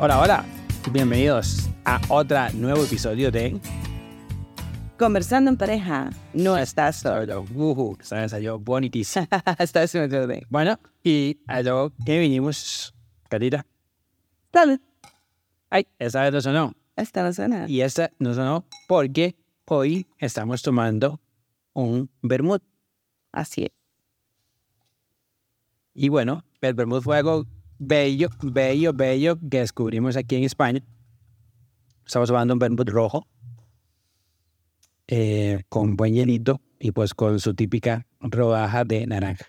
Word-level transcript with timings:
Hola, 0.00 0.20
hola, 0.20 0.44
bienvenidos 0.92 1.68
a 1.84 2.00
otro 2.08 2.38
nuevo 2.54 2.84
episodio 2.84 3.32
de 3.32 3.60
Conversando 4.96 5.50
en 5.50 5.56
pareja. 5.56 6.10
No 6.32 6.56
estás 6.56 7.00
solo. 7.00 7.44
Uhu, 7.52 7.98
¿sabes? 8.00 8.30
Yo 8.40 8.60
bonitísimo. 8.60 9.26
estás 9.58 9.90
solo. 9.90 10.28
Bueno, 10.50 10.78
y 11.02 11.40
a 11.48 11.62
lo 11.62 11.92
que 12.06 12.20
vinimos, 12.20 12.94
Catita. 13.28 13.66
Salud. 14.52 14.78
Ay, 15.68 15.88
esa 15.98 16.22
vez 16.22 16.32
no 16.32 16.40
sonó. 16.42 16.74
Esta 16.94 17.24
no 17.24 17.32
suena. 17.32 17.68
Y 17.68 17.80
esta 17.80 18.12
no 18.20 18.34
sonó 18.34 18.66
porque 18.86 19.34
hoy 19.64 20.06
estamos 20.18 20.62
tomando 20.62 21.20
un 21.72 22.08
vermut. 22.22 22.62
Así 23.32 23.64
es. 23.64 23.72
Y 25.92 26.08
bueno, 26.08 26.44
el 26.60 26.74
vermut 26.74 27.02
fue 27.02 27.16
algo 27.16 27.46
bello, 27.78 28.28
bello, 28.42 28.92
bello 28.92 29.38
que 29.50 29.60
descubrimos 29.60 30.16
aquí 30.16 30.36
en 30.36 30.44
España. 30.44 30.82
Estamos 32.06 32.28
tomando 32.28 32.54
un 32.54 32.58
vermut 32.58 32.88
rojo 32.88 33.26
eh, 35.06 35.62
con 35.68 35.96
buen 35.96 36.14
hielito 36.14 36.60
y 36.78 36.92
pues 36.92 37.14
con 37.14 37.40
su 37.40 37.54
típica 37.54 38.06
rodaja 38.20 38.84
de 38.84 39.06
naranja. 39.06 39.46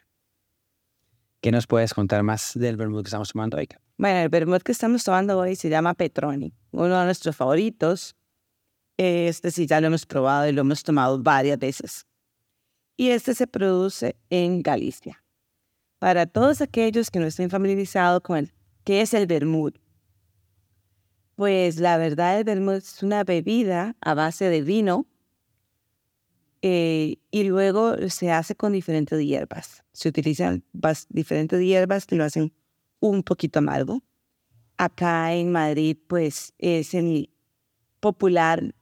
¿Qué 1.41 1.52
nos 1.52 1.67
puedes 1.67 1.94
contar 1.94 2.23
más 2.23 2.53
del 2.55 2.75
vermut 2.75 3.03
que 3.03 3.08
estamos 3.08 3.30
tomando 3.30 3.58
hoy? 3.58 3.67
Bueno, 3.97 4.19
el 4.19 4.30
vermut 4.30 4.61
que 4.61 4.71
estamos 4.71 5.03
tomando 5.03 5.38
hoy 5.38 5.55
se 5.55 5.69
llama 5.69 5.93
Petroni, 5.93 6.53
uno 6.71 6.99
de 6.99 7.05
nuestros 7.05 7.36
favoritos. 7.36 8.16
Este 8.97 9.52
sí 9.52 9.66
ya 9.66 9.80
lo 9.80 9.88
hemos 9.88 10.05
probado 10.05 10.47
y 10.47 10.52
lo 10.52 10.61
hemos 10.61 10.83
tomado 10.83 11.21
varias 11.21 11.58
veces. 11.58 12.05
Y 12.97 13.11
este 13.11 13.33
se 13.33 13.47
produce 13.47 14.17
en 14.30 14.61
Galicia. 14.61 15.23
Para 16.00 16.25
todos 16.25 16.61
aquellos 16.61 17.11
que 17.11 17.19
no 17.19 17.28
estén 17.28 17.50
familiarizados 17.50 18.22
con 18.22 18.38
el, 18.38 18.53
qué 18.86 19.02
es 19.02 19.14
el 19.14 19.28
vermut, 19.28 19.78
pues 21.36 21.78
la 21.78 21.97
verdad 21.97 22.38
el 22.38 22.45
vermut 22.45 22.78
es 22.78 23.03
una 23.03 23.23
bebida 23.23 23.95
a 24.02 24.14
base 24.14 24.50
de 24.50 24.61
vino 24.61 25.05
eh, 26.61 27.17
y 27.31 27.44
luego 27.44 27.95
se 28.09 28.31
hace 28.31 28.55
con 28.55 28.73
diferentes 28.73 29.22
hierbas. 29.22 29.83
Se 29.94 30.09
utilizan 30.09 30.64
diferentes 31.09 31.61
hierbas 31.61 32.05
que 32.05 32.16
lo 32.16 32.23
hacen 32.23 32.53
un 33.00 33.23
poquito 33.23 33.59
amargo. 33.59 34.02
Acá 34.77 35.33
en 35.33 35.52
Madrid, 35.52 35.97
pues 36.08 36.53
es 36.58 36.94
el 36.94 37.30
popular 38.00 38.73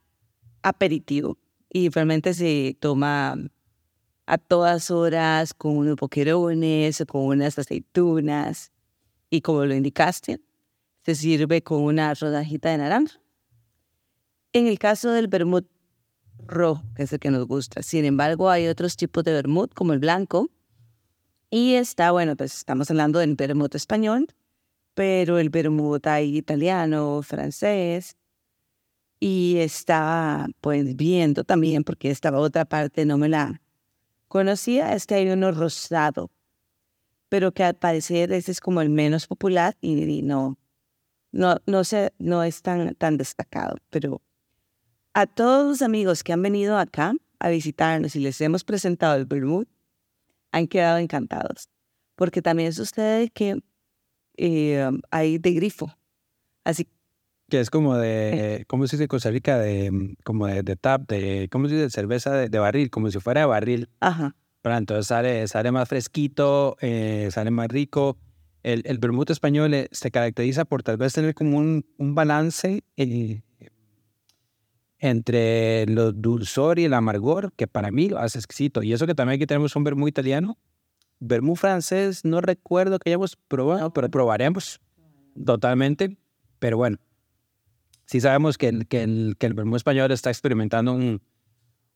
aperitivo 0.62 1.38
y 1.70 1.90
realmente 1.90 2.34
se 2.34 2.78
toma 2.80 3.36
a 4.28 4.38
todas 4.38 4.92
horas 4.92 5.54
con 5.54 5.78
unos 5.78 5.96
boquerones 5.96 7.00
o 7.02 7.06
con 7.06 7.22
unas 7.24 7.58
aceitunas 7.58 8.72
y 9.30 9.42
como 9.42 9.66
lo 9.66 9.74
indicaste, 9.74 10.42
se 11.06 11.16
sirve 11.16 11.64
con 11.64 11.82
una 11.82 12.14
rodajita 12.14 12.70
de 12.70 12.78
naranja. 12.78 13.20
En 14.52 14.68
el 14.68 14.78
caso 14.80 15.12
del 15.12 15.28
vermut 15.28 15.66
rojo, 16.46 16.84
que 16.96 17.04
es 17.04 17.14
el 17.14 17.20
que 17.20 17.32
nos 17.32 17.48
gusta. 17.48 17.82
Sin 17.82 18.04
embargo, 18.04 18.50
hay 18.50 18.68
otros 18.68 18.98
tipos 18.98 19.24
de 19.24 19.32
vermut, 19.32 19.74
como 19.74 19.94
el 19.94 20.00
blanco. 20.00 20.50
Y 21.50 21.76
está, 21.76 22.12
bueno, 22.12 22.36
pues 22.36 22.58
estamos 22.58 22.92
hablando 22.92 23.20
del 23.20 23.36
vermut 23.36 23.76
español, 23.76 24.28
pero 24.94 25.40
el 25.40 25.50
vermut 25.50 26.06
hay 26.08 26.38
italiano, 26.38 27.22
francés. 27.24 28.18
Y 29.20 29.58
estaba, 29.58 30.48
pues, 30.60 30.96
viendo 30.98 31.46
también, 31.46 31.84
porque 31.84 32.12
esta 32.12 32.38
otra 32.38 32.66
parte 32.66 33.06
no 33.06 33.18
me 33.18 33.30
la 33.30 33.62
conocía, 34.28 34.94
es 34.94 35.06
que 35.06 35.16
hay 35.16 35.30
uno 35.30 35.52
rosado, 35.52 36.32
pero 37.30 37.54
que 37.54 37.64
al 37.64 37.76
parecer 37.76 38.32
ese 38.32 38.52
es 38.52 38.60
como 38.60 38.82
el 38.82 38.90
menos 38.90 39.28
popular 39.28 39.76
y, 39.82 40.22
no, 40.22 40.58
no, 41.32 41.58
no, 41.66 41.84
sé, 41.84 42.14
no 42.20 42.44
es 42.44 42.62
tan, 42.62 42.96
tan 42.96 43.18
destacado, 43.18 43.78
pero 43.90 44.22
a 45.14 45.26
todos 45.26 45.68
los 45.68 45.82
amigos 45.82 46.24
que 46.24 46.34
han 46.34 46.42
venido 46.42 46.78
acá 46.78 47.16
a 47.40 47.50
visitarnos 47.50 48.16
y 48.16 48.20
les 48.20 48.40
hemos 48.42 48.64
presentado 48.64 49.16
el 49.16 49.26
vermut, 49.26 49.68
han 50.52 50.68
quedado 50.68 50.98
encantados. 50.98 51.70
Porque 52.16 52.42
también 52.42 52.74
sucede 52.74 53.30
que 53.30 53.60
eh, 54.38 54.90
hay 55.12 55.38
de 55.38 55.54
grifo. 55.54 55.96
Así 56.64 56.88
Que 57.50 57.60
es 57.62 57.70
como 57.70 57.96
de, 57.96 58.66
¿cómo 58.68 58.88
se 58.88 58.98
dice 58.98 59.08
Costa 59.08 59.32
Rica? 59.32 59.58
De, 59.58 59.90
mm, 59.90 60.16
como 60.24 60.48
de, 60.48 60.64
de 60.64 60.76
tap, 60.76 61.08
de, 61.08 61.48
¿cómo 61.52 61.70
se 61.70 61.76
dice? 61.76 61.90
Cerveza 61.90 62.34
de, 62.34 62.50
de 62.50 62.60
barril, 62.60 62.90
como 62.90 63.10
si 63.10 63.20
fuera 63.20 63.42
de 63.42 63.48
barril. 63.48 63.90
ajá, 64.02 64.36
Pero 64.62 64.76
entonces 64.76 65.08
sale, 65.08 65.48
sale 65.48 65.72
más 65.72 65.88
fresquito, 65.88 66.76
eh, 66.82 67.30
sale 67.32 67.52
más 67.52 67.70
rico. 67.70 68.18
El, 68.64 68.82
el 68.86 68.98
vermut 68.98 69.30
español 69.30 69.74
eh, 69.74 69.88
se 69.92 70.12
caracteriza 70.12 70.66
por 70.66 70.84
tal 70.84 70.98
vez 70.98 71.14
tener 71.14 71.34
como 71.34 71.58
un, 71.58 71.86
un 71.98 72.16
balance 72.16 72.84
eh, 72.98 73.42
entre 75.00 75.86
lo 75.86 76.12
dulzor 76.12 76.80
y 76.80 76.86
el 76.86 76.94
amargor, 76.94 77.54
que 77.54 77.68
para 77.68 77.92
mí 77.92 78.10
lo 78.10 78.20
hace 78.20 78.40
exquisito. 78.40 78.84
Y 78.84 78.94
eso 78.94 79.06
que 79.08 79.16
también 79.16 79.38
aquí 79.38 79.46
tenemos 79.46 79.76
un 79.76 79.84
vermut 79.84 80.10
italiano. 80.10 80.58
Vermut 81.20 81.58
francés, 81.58 82.26
no 82.26 82.42
recuerdo 82.42 83.00
que 83.00 83.10
hayamos 83.10 83.36
probado, 83.48 83.94
pero 83.94 84.10
probaremos 84.10 84.82
totalmente. 85.46 86.18
Pero 86.60 86.78
bueno, 86.78 86.98
sí 88.08 88.20
sabemos 88.20 88.58
que 88.58 88.86
que 88.90 89.04
el, 89.04 89.36
que 89.38 89.46
el 89.46 89.54
vermut 89.54 89.78
español 89.78 90.12
está 90.12 90.32
experimentando 90.32 90.94
un, 90.94 91.22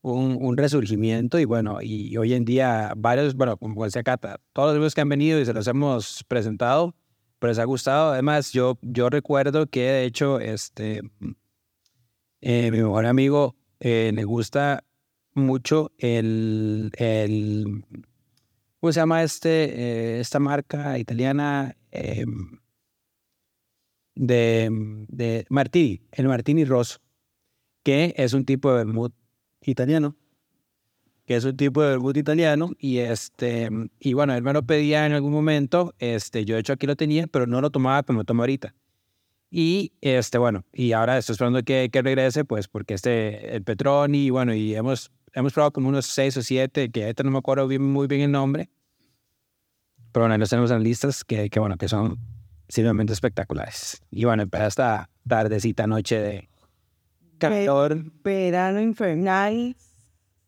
un, 0.02 0.38
un 0.40 0.58
resurgimiento 0.58 1.40
y 1.40 1.46
bueno, 1.46 1.82
y 1.82 2.16
hoy 2.18 2.34
en 2.34 2.46
día 2.46 2.94
varios, 2.98 3.36
bueno, 3.36 3.58
como 3.58 3.86
decía 3.86 4.04
Cata, 4.04 4.40
todos 4.54 4.70
los 4.70 4.76
amigos 4.76 4.96
que 4.96 5.02
han 5.02 5.10
venido 5.10 5.40
y 5.40 5.46
se 5.46 5.54
los 5.54 5.68
hemos 5.68 6.24
presentado, 6.28 6.96
pero 7.40 7.52
les 7.52 7.60
ha 7.60 7.66
gustado. 7.66 8.12
Además, 8.12 8.52
yo, 8.52 8.78
yo 8.82 9.10
recuerdo 9.10 9.68
que 9.68 9.82
de 9.82 10.06
hecho, 10.06 10.40
este, 10.40 11.02
eh, 12.42 12.72
mi 12.72 12.78
mejor 12.78 13.06
amigo 13.06 13.56
eh, 13.80 14.12
le 14.14 14.24
gusta 14.24 14.84
mucho 15.34 15.92
el, 15.98 16.92
el, 16.98 17.86
¿cómo 18.80 18.92
se 18.92 19.00
llama 19.00 19.24
este, 19.24 19.50
eh, 20.18 20.20
esta 20.20 20.40
marca 20.40 20.98
italiana? 20.98 21.76
De, 24.24 24.70
de 25.08 25.48
Martini, 25.50 26.00
el 26.12 26.28
Martini 26.28 26.64
Rosso, 26.64 27.00
que 27.82 28.14
es 28.18 28.34
un 28.34 28.46
tipo 28.46 28.70
de 28.70 28.86
vermut 28.86 29.16
italiano, 29.64 30.16
que 31.26 31.38
es 31.38 31.44
un 31.44 31.58
tipo 31.58 31.82
de 31.82 31.90
vermut 31.90 32.16
italiano 32.18 32.70
y 32.78 33.00
este 33.00 33.70
y 34.00 34.14
bueno, 34.14 34.36
él 34.36 34.44
me 34.44 34.54
lo 34.54 34.62
pedía 34.62 35.08
en 35.08 35.14
algún 35.14 35.32
momento, 35.32 35.96
este 35.98 36.46
yo 36.46 36.54
de 36.54 36.62
hecho 36.62 36.74
aquí 36.74 36.86
lo 36.86 36.96
tenía, 36.96 37.26
pero 37.26 37.48
no 37.48 37.62
lo 37.62 37.72
tomaba, 37.72 38.04
pero 38.04 38.20
lo 38.20 38.24
tomo 38.24 38.44
ahorita. 38.44 38.76
Y 39.50 39.94
este 40.02 40.38
bueno, 40.38 40.66
y 40.72 40.92
ahora 40.92 41.18
estoy 41.18 41.34
esperando 41.34 41.64
que, 41.64 41.90
que 41.92 42.04
regrese 42.04 42.46
pues 42.46 42.68
porque 42.68 42.94
este 42.94 43.56
el 43.56 43.64
Petroni 43.64 44.26
y 44.26 44.30
bueno, 44.30 44.54
y 44.54 44.76
hemos 44.76 45.12
hemos 45.34 45.52
probado 45.52 45.72
como 45.74 45.90
unos 45.90 46.06
seis 46.06 46.38
o 46.38 46.44
siete 46.44 46.92
que 46.92 47.06
ahorita 47.06 47.24
no 47.24 47.32
me 47.32 47.40
acuerdo 47.40 47.68
bien, 47.68 47.82
muy 47.82 48.06
bien 48.06 48.22
el 48.22 48.32
nombre. 48.32 48.70
Pero 50.12 50.26
bueno, 50.26 50.34
ahí 50.34 50.40
los 50.40 50.50
tenemos 50.52 50.70
en 50.70 50.84
listas 50.84 51.24
que, 51.24 51.50
que 51.50 51.60
bueno, 51.60 51.76
que 51.78 51.88
son 51.88 52.20
simplemente 52.72 53.14
espectaculares. 53.14 54.02
Y 54.10 54.26
bueno, 54.26 54.44
empezó 54.44 54.66
esta 54.66 55.10
tardecita 55.28 55.86
noche 55.88 56.20
de 56.20 56.50
calor. 57.38 58.04
verano 58.24 58.82
infernal. 58.82 59.76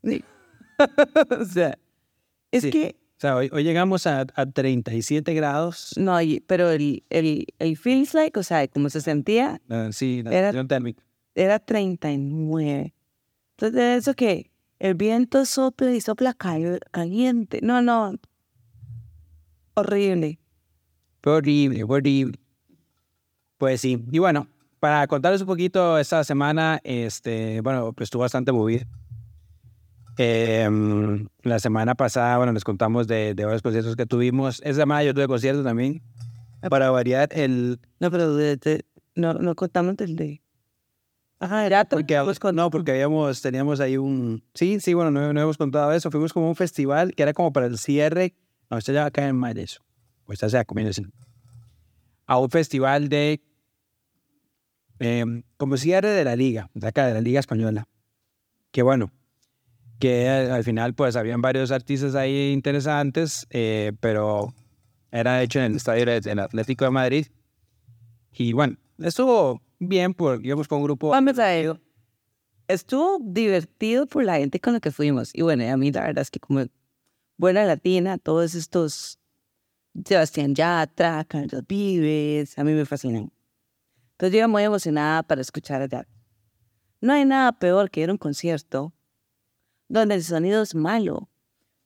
o 1.39 1.45
sea, 1.45 1.77
es 2.51 2.63
Sí. 2.63 2.69
que, 2.71 2.95
O 3.17 3.19
sea, 3.19 3.35
hoy, 3.35 3.49
hoy 3.53 3.63
llegamos 3.63 4.05
a, 4.07 4.25
a 4.35 4.45
37 4.45 5.33
grados. 5.33 5.91
no, 5.97 6.17
pero 6.47 6.69
el, 6.71 7.03
el, 7.09 7.45
el 7.59 7.77
feels 7.77 8.13
like, 8.13 8.37
o 8.39 8.43
sea, 8.43 8.67
como 8.67 8.89
se 8.89 9.01
sentía, 9.01 9.61
eh, 9.69 9.89
sí, 9.91 10.21
la 10.23 10.33
Era- 10.33 10.67
térmica. 10.67 11.01
era 11.35 11.59
39. 11.59 12.93
Entonces, 13.57 13.99
eso 13.99 14.13
que 14.13 14.51
el 14.79 14.95
viento 14.95 15.45
sopla 15.45 15.91
y 15.93 16.01
sopla 16.01 16.33
cal- 16.33 16.79
caliente. 16.91 17.59
No, 17.61 17.81
no. 17.81 18.15
Horrible. 19.75 20.39
Horrible, 21.25 21.83
horrible. 21.83 22.39
Pues 23.57 23.81
sí. 23.81 24.03
Y 24.11 24.19
bueno, 24.19 24.47
para 24.79 25.07
contarles 25.07 25.41
un 25.41 25.47
poquito, 25.47 25.97
esta 25.97 26.23
semana, 26.23 26.79
este, 26.83 27.61
bueno, 27.61 27.93
pues 27.93 28.07
estuvo 28.07 28.21
bastante 28.21 28.51
movida. 28.51 28.85
Em, 30.17 31.27
la 31.41 31.59
semana 31.59 31.95
pasada, 31.95 32.37
bueno, 32.37 32.51
les 32.53 32.63
contamos 32.63 33.07
de, 33.07 33.33
de 33.33 33.45
varios 33.45 33.61
conciertos 33.61 33.95
que 33.95 34.05
tuvimos. 34.05 34.61
Esa 34.63 34.81
semana 34.81 35.03
yo 35.03 35.13
tuve 35.13 35.27
conciertos 35.27 35.63
también. 35.63 36.01
Para 36.69 36.91
variar 36.91 37.29
el... 37.31 37.79
No, 37.99 38.11
pero 38.11 38.35
de- 38.35 38.57
de- 38.57 38.85
no, 39.15 39.33
no 39.33 39.55
contamos 39.55 39.97
del 39.97 40.15
de... 40.15 40.41
Ajá, 41.39 41.65
era 41.65 41.83
porque, 41.83 42.15
no, 42.53 42.69
porque 42.69 42.91
habíamos, 42.91 43.41
teníamos 43.41 43.81
ahí 43.81 43.97
un... 43.97 44.43
Sí, 44.53 44.79
sí, 44.79 44.93
bueno, 44.93 45.11
no, 45.11 45.33
no 45.33 45.41
hemos 45.41 45.57
contado 45.57 45.91
eso. 45.91 46.09
Fuimos 46.09 46.31
como 46.31 46.45
a 46.45 46.49
un 46.49 46.55
festival 46.55 47.13
que 47.15 47.23
era 47.23 47.33
como 47.33 47.51
para 47.51 47.65
el 47.65 47.77
cierre. 47.77 48.33
No, 48.69 48.77
usted 48.77 48.93
ya 48.93 49.01
va 49.01 49.07
a 49.07 49.11
caer 49.11 49.29
en 49.29 49.35
mayo 49.35 49.61
eso. 49.61 49.81
Pues 50.39 50.51
sea 50.51 50.65
comiendo 50.65 50.91
A 52.25 52.39
un 52.39 52.49
festival 52.49 53.07
de... 53.09 53.39
em, 54.99 55.43
como 55.57 55.77
cierre 55.77 56.09
de 56.09 56.23
la 56.23 56.35
liga, 56.35 56.69
de 56.73 56.87
acá, 56.87 57.05
de 57.07 57.13
la 57.13 57.21
liga 57.21 57.39
española. 57.39 57.87
Que 58.71 58.81
bueno, 58.81 59.11
que 59.99 60.27
al 60.29 60.51
al 60.51 60.63
final 60.63 60.93
pues 60.95 61.15
habían 61.15 61.41
varios 61.41 61.71
artistas 61.71 62.15
ahí 62.15 62.51
interesantes, 62.51 63.45
eh, 63.51 63.91
pero 63.99 64.53
era 65.11 65.41
hecho 65.43 65.59
en 65.59 65.65
el 65.65 65.75
estadio 65.75 66.05
de- 66.05 66.21
del 66.21 66.39
Atlético 66.39 66.85
de 66.85 66.91
Madrid. 66.91 67.27
Y 68.31 68.53
bueno, 68.53 68.77
estuvo 68.97 69.61
bien 69.79 70.13
porque 70.15 70.47
íbamos 70.47 70.67
con 70.67 70.79
un 70.79 70.85
grupo... 70.85 71.09
Vamos 71.09 71.37
a 71.37 71.45
ver. 71.45 71.79
Estuvo 72.67 73.19
divertido 73.21 74.07
por 74.07 74.23
la 74.23 74.37
gente 74.37 74.59
con 74.59 74.73
la 74.73 74.79
que 74.79 74.89
fuimos. 74.89 75.29
Y 75.35 75.41
bueno, 75.43 75.71
a 75.71 75.77
mí 75.77 75.91
la 75.91 76.01
verdad 76.01 76.23
es 76.23 76.31
que 76.31 76.39
como 76.39 76.65
buena 77.37 77.63
latina, 77.65 78.17
todos 78.17 78.55
estos 78.55 79.19
Sebastián 80.05 80.55
Yatra, 80.55 81.23
Carlos 81.25 81.63
Vives, 81.67 82.57
a 82.57 82.63
mí 82.63 82.73
me 82.73 82.85
fascinan. 82.85 83.31
Entonces 84.11 84.33
yo 84.33 84.37
iba 84.39 84.47
muy 84.47 84.63
emocionada 84.63 85.23
para 85.23 85.41
escuchar 85.41 85.81
a 85.81 85.87
Yatra. 85.87 86.07
No 87.01 87.13
hay 87.13 87.25
nada 87.25 87.51
peor 87.51 87.91
que 87.91 88.01
ir 88.01 88.09
a 88.09 88.13
un 88.13 88.17
concierto 88.17 88.93
donde 89.89 90.15
el 90.15 90.23
sonido 90.23 90.61
es 90.61 90.73
malo. 90.73 91.29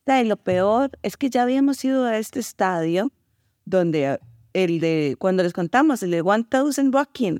Y 0.06 0.24
lo 0.24 0.38
peor 0.38 0.92
es 1.04 1.18
que 1.18 1.30
ya 1.30 1.44
habíamos 1.44 1.83
ido 1.83 2.06
a 2.06 2.18
este 2.18 2.39
estadio 2.39 3.12
donde 3.65 4.19
el 4.53 4.80
de, 4.80 5.18
cuando 5.19 5.44
les 5.44 5.51
contamos, 5.51 6.01
el 6.01 6.12
de 6.12 6.24
1000 6.24 6.92
Walking, 6.94 7.39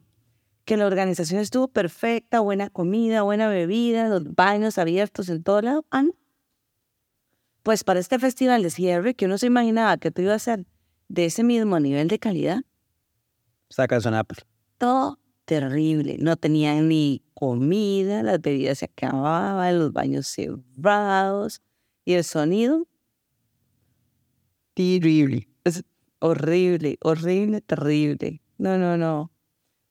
que 0.66 0.76
la 0.76 0.86
organización 0.86 1.40
estuvo 1.40 1.70
perfecta, 1.70 2.42
buena 2.42 2.70
comida, 2.70 3.22
buena 3.22 3.48
bebida, 3.48 4.10
los 4.10 4.36
baños 4.36 4.78
abiertos 4.78 5.30
en 5.30 5.44
todo 5.44 5.62
lado. 5.62 5.86
Ah, 5.92 6.04
no. 6.04 6.12
Pues 7.68 7.84
para 7.84 8.00
este 8.00 8.18
festival 8.18 8.64
de 8.64 8.70
cierre, 8.70 9.14
que 9.14 9.26
uno 9.26 9.38
se 9.38 9.48
imaginaba 9.48 9.98
que 9.98 10.10
tú 10.10 10.22
iba 10.22 10.34
a 10.34 10.40
ser 10.40 10.66
de 11.10 11.26
ese 11.26 11.44
mismo 11.44 11.78
nivel 11.82 12.08
de 12.08 12.18
calidad, 12.18 12.62
Saca 13.70 14.00
son 14.00 14.14
Apple. 14.14 14.38
todo 14.78 15.20
terrible. 15.44 16.16
No 16.18 16.38
tenían 16.38 16.88
ni 16.88 17.26
comida, 17.34 18.24
las 18.24 18.40
bebidas 18.40 18.78
se 18.78 18.86
acababan, 18.86 19.80
los 19.80 19.92
baños 19.92 20.28
cerrados 20.28 21.62
y 22.06 22.14
el 22.14 22.24
sonido 22.24 22.88
Terrible. 24.74 25.50
es 25.66 25.84
horrible, 26.20 26.98
horrible, 27.02 27.60
terrible. 27.60 28.42
No, 28.58 28.78
no, 28.78 28.96
no. 28.96 29.30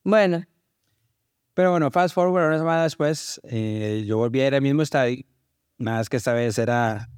Bueno, 0.03 0.45
Pero 1.53 1.73
bueno, 1.73 1.91
fast 1.91 2.15
forward, 2.15 2.47
una 2.47 2.57
semana 2.59 2.85
después, 2.85 3.39
eh, 3.45 4.03
yo 4.07 4.17
volví 4.17 4.41
a 4.41 4.47
ir 4.47 4.55
al 4.55 4.63
mismo 4.63 4.81
estadio. 4.81 5.27
Nada 5.77 5.99
más 5.99 6.09
que 6.09 6.17
esta 6.17 6.33
vez 6.33 6.57
era 6.59 7.11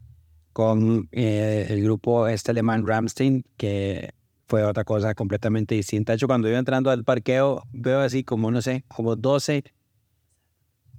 con 0.58 1.08
eh, 1.12 1.66
el 1.70 1.84
grupo 1.84 2.26
este 2.26 2.50
alemán 2.50 2.84
Ramstein, 2.84 3.44
que 3.56 4.12
fue 4.48 4.64
otra 4.64 4.82
cosa 4.82 5.14
completamente 5.14 5.76
distinta. 5.76 6.10
De 6.10 6.16
hecho, 6.16 6.26
cuando 6.26 6.48
iba 6.48 6.58
entrando 6.58 6.90
al 6.90 7.04
parqueo, 7.04 7.62
veo 7.72 8.00
así 8.00 8.24
como, 8.24 8.50
no 8.50 8.60
sé, 8.60 8.82
como 8.88 9.14
12 9.14 9.62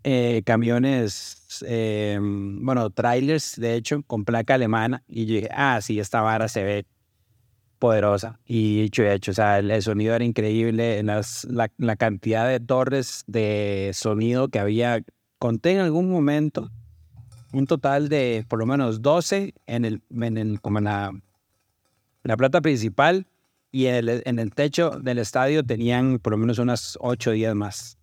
eh, 0.06 0.44
camiones, 0.46 1.62
eh, 1.68 2.18
bueno, 2.22 2.90
trailers, 2.92 3.60
de 3.60 3.76
hecho, 3.76 4.02
con 4.08 4.24
placa 4.24 4.54
alemana. 4.54 5.04
Y 5.10 5.26
yo 5.26 5.36
dije, 5.36 5.50
ah, 5.52 5.82
sí, 5.82 6.00
esta 6.00 6.22
vara 6.22 6.48
se 6.48 6.64
ve 6.64 6.86
poderosa. 7.80 8.40
Y 8.46 8.84
hecho 8.84 9.04
hecho, 9.04 9.32
o 9.32 9.34
sea, 9.34 9.60
el, 9.60 9.72
el 9.72 9.82
sonido 9.82 10.16
era 10.16 10.24
increíble, 10.24 11.04
las, 11.04 11.44
la, 11.44 11.70
la 11.78 11.98
cantidad 11.98 12.48
de 12.48 12.62
torres 12.62 13.26
de 13.28 13.92
sonido 13.94 14.48
que 14.48 14.60
había. 14.60 15.04
Conté 15.38 15.72
en 15.72 15.80
algún 15.80 16.10
momento 16.10 16.72
un 17.54 17.66
total 17.66 18.10
de 18.10 18.46
por 18.48 18.60
lo 18.60 18.66
menos 18.66 19.02
12 19.02 19.54
en 19.68 19.86
el, 19.86 20.02
en 20.12 20.38
el, 20.38 20.62
como 20.62 20.80
en 20.80 20.86
la, 20.86 21.12
la 22.24 22.38
plata 22.38 22.62
principal 22.62 23.28
y 23.72 23.86
en 23.86 23.96
el, 23.96 24.22
en 24.26 24.40
el 24.40 24.54
techo 24.54 24.92
del 24.92 25.20
estadio 25.20 25.64
tenían 25.64 26.20
por 26.20 26.32
lo 26.32 26.38
menos 26.38 26.60
unas 26.60 26.98
8 27.02 27.30
o 27.30 27.34
10 27.34 27.56
más. 27.56 27.98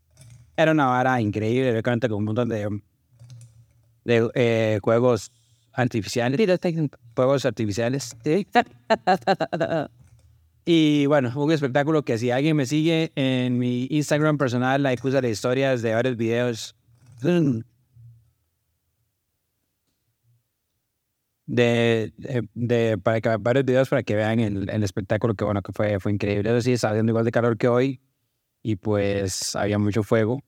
Era 0.56 0.72
una 0.72 0.86
vara 0.86 1.20
increíble, 1.20 1.70
obviamente 1.70 2.08
con 2.08 2.18
un 2.18 2.24
montón 2.24 2.48
de, 2.48 2.80
de 4.04 4.30
eh, 4.34 4.78
juegos 4.82 5.30
artificiales. 5.72 6.40
Juegos 7.14 7.44
artificiales. 7.44 8.16
Sí. 8.24 8.46
Y 10.68 11.06
bueno, 11.06 11.32
un 11.36 11.52
espectáculo 11.52 12.02
que 12.02 12.18
si 12.18 12.32
alguien 12.32 12.56
me 12.56 12.66
sigue 12.66 13.12
en 13.14 13.56
mi 13.56 13.86
Instagram 13.88 14.36
personal, 14.36 14.84
ahí 14.84 14.96
puse 14.96 15.22
las 15.22 15.30
historias 15.30 15.80
de 15.80 15.94
varios 15.94 16.16
videos. 16.16 16.74
De, 21.48 22.12
de, 22.16 22.48
de- 22.54 22.98
para 22.98 23.20
que 23.20 23.36
varios 23.38 23.64
videos 23.64 23.88
para 23.88 24.02
que 24.02 24.16
vean 24.16 24.40
el, 24.40 24.68
el 24.68 24.82
espectáculo 24.82 25.34
que 25.34 25.44
bueno 25.44 25.62
que 25.62 25.72
fue, 25.72 26.00
fue 26.00 26.12
increíble. 26.12 26.50
Eso 26.50 26.60
sí, 26.60 26.72
estaba 26.72 26.92
haciendo 26.92 27.10
igual 27.12 27.24
de 27.24 27.30
calor 27.32 27.56
que 27.56 27.68
hoy 27.68 28.00
y 28.62 28.76
pues 28.76 29.56
había 29.56 29.78
mucho 29.78 30.02
fuego 30.02 30.42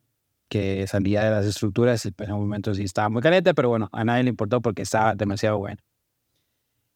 que 0.49 0.87
salía 0.89 1.25
de 1.25 1.31
las 1.31 1.47
estructuras 1.47 2.05
y 2.07 2.13
pues, 2.13 2.29
en 2.29 2.35
un 2.37 2.43
momento 2.43 2.75
sí 2.75 2.85
estaba 2.85 3.09
muy 3.11 3.23
caliente, 3.23 3.55
pero 3.55 3.69
bueno, 3.71 3.89
a 3.93 4.05
nadie 4.05 4.25
le 4.25 4.31
importó 4.31 4.61
porque 4.63 4.83
estaba 4.83 5.15
demasiado 5.15 5.59
bueno. 5.59 5.81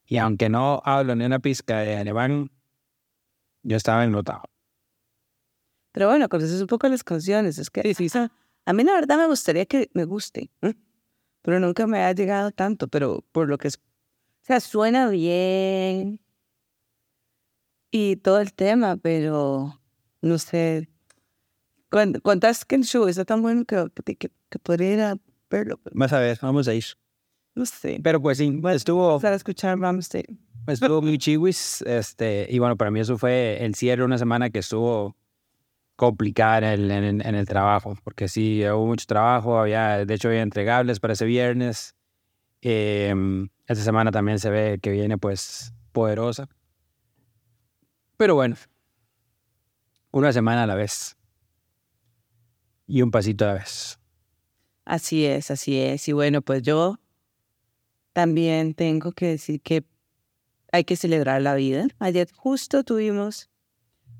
Y 0.07 0.19
aunque 0.19 0.49
no 0.49 0.81
hablo 0.85 1.15
ni 1.17 1.25
una 1.25 1.39
pizca 1.39 1.79
de 1.81 1.97
alemán, 1.97 2.51
yo 3.63 3.77
estaba 3.77 4.05
enlotado. 4.05 4.43
pero 5.93 6.09
bueno, 6.09 6.29
conoces 6.29 6.61
un 6.61 6.67
poco 6.67 6.89
las 6.89 7.05
canciones. 7.05 7.59
Es 7.59 7.71
que 7.71 7.81
a 8.65 8.73
mí 8.73 8.85
la 8.85 8.93
verdad 8.95 9.19
me 9.19 9.27
gustaría 9.27 9.67
que 9.67 9.91
me 9.95 10.05
guste, 10.05 10.51
¿eh? 10.63 10.75
pero 11.43 11.61
nunca 11.61 11.87
me 11.87 12.03
ha 12.05 12.13
llegado 12.13 12.51
tanto. 12.53 12.89
Pero 12.89 13.25
por 13.33 13.49
lo 13.49 13.59
que 13.59 13.69
es, 13.69 13.81
o 14.43 14.45
sea, 14.45 14.61
suena 14.61 15.09
bien 15.09 16.21
y 17.91 18.17
todo 18.17 18.41
el 18.41 18.53
tema, 18.53 18.97
pero 18.97 19.81
no 20.21 20.39
sé. 20.39 20.89
Contás 22.23 22.65
que 22.65 22.77
el 22.77 22.85
show 22.85 23.07
está 23.07 23.25
tan 23.25 23.43
bueno 23.43 23.65
que, 23.67 23.85
que, 24.05 24.17
que- 24.17 24.31
podría 24.63 24.93
ir 24.93 25.01
a 25.01 25.17
verlo, 25.51 25.79
Vas 25.93 26.13
a 26.13 26.19
ver, 26.21 26.39
vamos 26.41 26.67
a 26.69 26.75
ir. 26.75 26.85
no 27.55 27.67
sé. 27.67 28.01
Pero 28.03 28.21
pues 28.23 28.39
sí, 28.39 28.61
estuvo, 28.73 29.21
Para 29.21 29.37
escuchar 29.37 29.79
Ramstein. 29.79 30.25
estuvo 30.67 31.03
muy 31.03 31.19
chiwis. 31.19 31.83
Este, 31.83 32.47
y 32.51 32.59
bueno, 32.59 32.77
para 32.77 32.91
mí 32.91 33.01
eso 33.01 33.19
fue 33.19 33.63
el 33.63 33.75
cierre 33.75 34.05
una 34.05 34.17
semana 34.17 34.49
que 34.49 34.61
estuvo 34.61 35.15
complicada 35.97 36.73
en 36.75 36.91
el, 36.91 36.91
en, 36.91 37.27
en 37.27 37.35
el 37.35 37.47
trabajo, 37.47 37.95
porque 38.03 38.27
sí, 38.29 38.63
hubo 38.67 38.87
mucho 38.87 39.05
trabajo, 39.07 39.59
había, 39.59 40.05
de 40.07 40.15
hecho 40.15 40.29
había 40.29 40.43
entregables 40.43 40.99
para 40.99 41.13
ese 41.13 41.27
viernes. 41.27 41.95
Eh, 42.63 43.15
esta 43.73 43.85
semana 43.85 44.11
también 44.11 44.39
se 44.39 44.51
ve 44.51 44.79
que 44.81 44.91
viene 44.91 45.19
pues 45.19 45.73
poderosa. 45.93 46.49
Pero 48.17 48.35
bueno, 48.35 48.57
una 50.11 50.33
semana 50.33 50.63
a 50.63 50.67
la 50.67 50.75
vez. 50.75 51.17
Y 52.87 53.03
un 53.03 53.11
pasito 53.11 53.45
a 53.45 53.49
la 53.49 53.55
vez. 53.55 53.99
Así 54.85 55.25
es, 55.25 55.51
así 55.51 55.79
es. 55.79 56.07
Y 56.09 56.13
bueno, 56.13 56.43
pues 56.43 56.63
yo 56.63 56.99
también 58.13 58.75
tengo 58.75 59.13
que 59.13 59.27
decir 59.27 59.61
que 59.61 59.85
hay 60.73 60.85
que 60.85 60.97
celebrar 60.97 61.43
la 61.43 61.55
vida. 61.55 61.87
Ayer 61.99 62.29
justo 62.35 62.85
tuvimos 62.85 63.51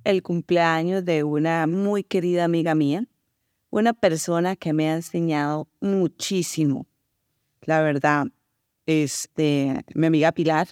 el 0.05 0.23
cumpleaños 0.23 1.05
de 1.05 1.25
una 1.25 1.67
muy 1.67 2.03
querida 2.05 2.45
amiga 2.45 2.75
mía, 2.75 3.07
una 3.71 3.93
persona 3.93 4.57
que 4.57 4.73
me 4.73 4.91
ha 4.91 4.95
enseñado 4.95 5.69
muchísimo. 5.81 6.87
La 7.63 7.81
verdad, 7.81 8.27
este, 8.87 9.85
mi 9.95 10.07
amiga 10.07 10.33
Pilar 10.33 10.69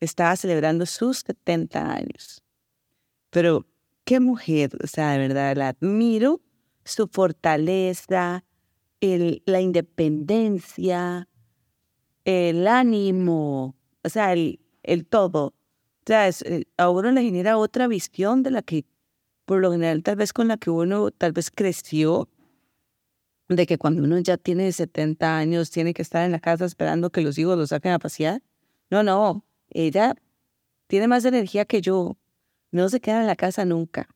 estaba 0.00 0.36
celebrando 0.36 0.86
sus 0.86 1.18
70 1.18 1.92
años. 1.92 2.42
Pero 3.30 3.66
qué 4.04 4.20
mujer, 4.20 4.70
o 4.82 4.86
sea, 4.86 5.12
de 5.12 5.18
verdad 5.18 5.56
la 5.56 5.68
admiro, 5.68 6.40
su 6.84 7.08
fortaleza, 7.08 8.44
el, 9.00 9.42
la 9.46 9.60
independencia, 9.60 11.28
el 12.24 12.66
ánimo, 12.66 13.76
o 14.02 14.08
sea, 14.08 14.32
el, 14.32 14.60
el 14.82 15.06
todo. 15.06 15.46
O 15.46 16.06
sea, 16.06 16.28
es, 16.28 16.42
eh, 16.42 16.66
a 16.76 16.88
uno 16.88 17.10
le 17.10 17.22
genera 17.22 17.58
otra 17.58 17.86
visión 17.86 18.42
de 18.42 18.50
la 18.50 18.62
que, 18.62 18.86
por 19.44 19.60
lo 19.60 19.72
general, 19.72 20.02
tal 20.02 20.16
vez 20.16 20.32
con 20.32 20.48
la 20.48 20.56
que 20.56 20.70
uno 20.70 21.10
tal 21.10 21.32
vez 21.32 21.50
creció, 21.50 22.28
de 23.48 23.66
que 23.66 23.78
cuando 23.78 24.02
uno 24.02 24.18
ya 24.18 24.36
tiene 24.36 24.70
70 24.70 25.36
años 25.36 25.70
tiene 25.70 25.94
que 25.94 26.02
estar 26.02 26.24
en 26.24 26.32
la 26.32 26.40
casa 26.40 26.64
esperando 26.64 27.10
que 27.10 27.22
los 27.22 27.38
hijos 27.38 27.56
lo 27.56 27.66
saquen 27.66 27.92
a 27.92 27.98
pasear. 27.98 28.42
No, 28.90 29.02
no, 29.02 29.44
ella 29.70 30.14
tiene 30.86 31.08
más 31.08 31.24
energía 31.24 31.64
que 31.64 31.80
yo, 31.80 32.16
no 32.70 32.88
se 32.88 33.00
queda 33.00 33.20
en 33.20 33.26
la 33.26 33.36
casa 33.36 33.64
nunca. 33.64 34.08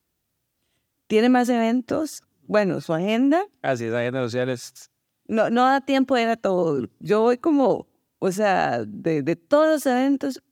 Tiene 1.06 1.28
más 1.28 1.48
eventos, 1.48 2.22
bueno, 2.42 2.80
su 2.80 2.94
agenda 2.94 3.44
Así 3.62 3.84
es, 3.84 3.92
las 3.92 4.12
redes 4.12 4.24
sociales 4.24 4.90
no, 5.26 5.50
no 5.50 5.64
da 5.64 5.80
tiempo 5.80 6.14
de 6.14 6.22
ir 6.22 6.28
a 6.28 6.36
todo. 6.36 6.88
Yo 7.00 7.22
voy 7.22 7.38
como, 7.38 7.86
o 8.18 8.32
sea, 8.32 8.84
de, 8.86 9.22
de 9.22 9.36
todos 9.36 9.66
los 9.66 9.86
eventos 9.86 10.42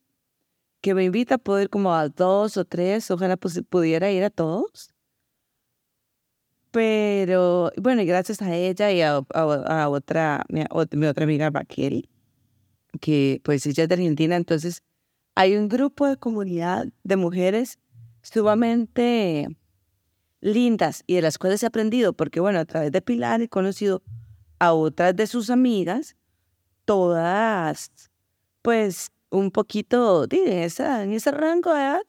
que 0.80 0.94
me 0.94 1.04
invita 1.04 1.36
a 1.36 1.38
poder 1.38 1.68
como 1.68 1.94
a 1.94 2.08
dos 2.08 2.56
o 2.56 2.64
tres, 2.64 3.10
ojalá 3.10 3.36
pues, 3.36 3.60
pudiera 3.68 4.10
ir 4.10 4.24
a 4.24 4.30
todos. 4.30 4.90
Pero 6.70 7.72
bueno, 7.76 8.02
gracias 8.04 8.42
a 8.42 8.54
ella 8.54 8.92
y 8.92 9.02
a, 9.02 9.16
a, 9.34 9.88
otra, 9.88 10.44
mi, 10.48 10.64
otra 10.70 11.24
amiga 11.24 11.50
Raquel, 11.50 12.08
que 13.00 13.40
pues 13.42 13.66
ella 13.66 13.84
es 13.84 13.88
de 13.88 13.94
Argentina, 13.94 14.36
entonces 14.36 14.82
hay 15.34 15.56
un 15.56 15.68
grupo 15.68 16.06
de 16.06 16.16
comunidad 16.16 16.86
de 17.02 17.16
mujeres 17.16 17.78
sumamente 18.22 19.48
lindas 20.40 21.02
y 21.06 21.14
de 21.14 21.22
las 21.22 21.38
cuales 21.38 21.62
he 21.62 21.66
aprendido, 21.66 22.12
porque 22.12 22.40
bueno, 22.40 22.60
a 22.60 22.64
través 22.64 22.92
de 22.92 23.02
Pilar 23.02 23.42
he 23.42 23.48
conocido 23.48 24.02
a 24.58 24.72
otras 24.72 25.16
de 25.16 25.26
sus 25.26 25.50
amigas, 25.50 26.16
todas 26.84 27.90
pues 28.62 29.10
un 29.30 29.50
poquito 29.50 30.26
de 30.26 30.64
esa, 30.64 31.02
en 31.02 31.12
ese 31.12 31.30
rango 31.30 31.72
de 31.74 31.80
edad, 31.80 32.00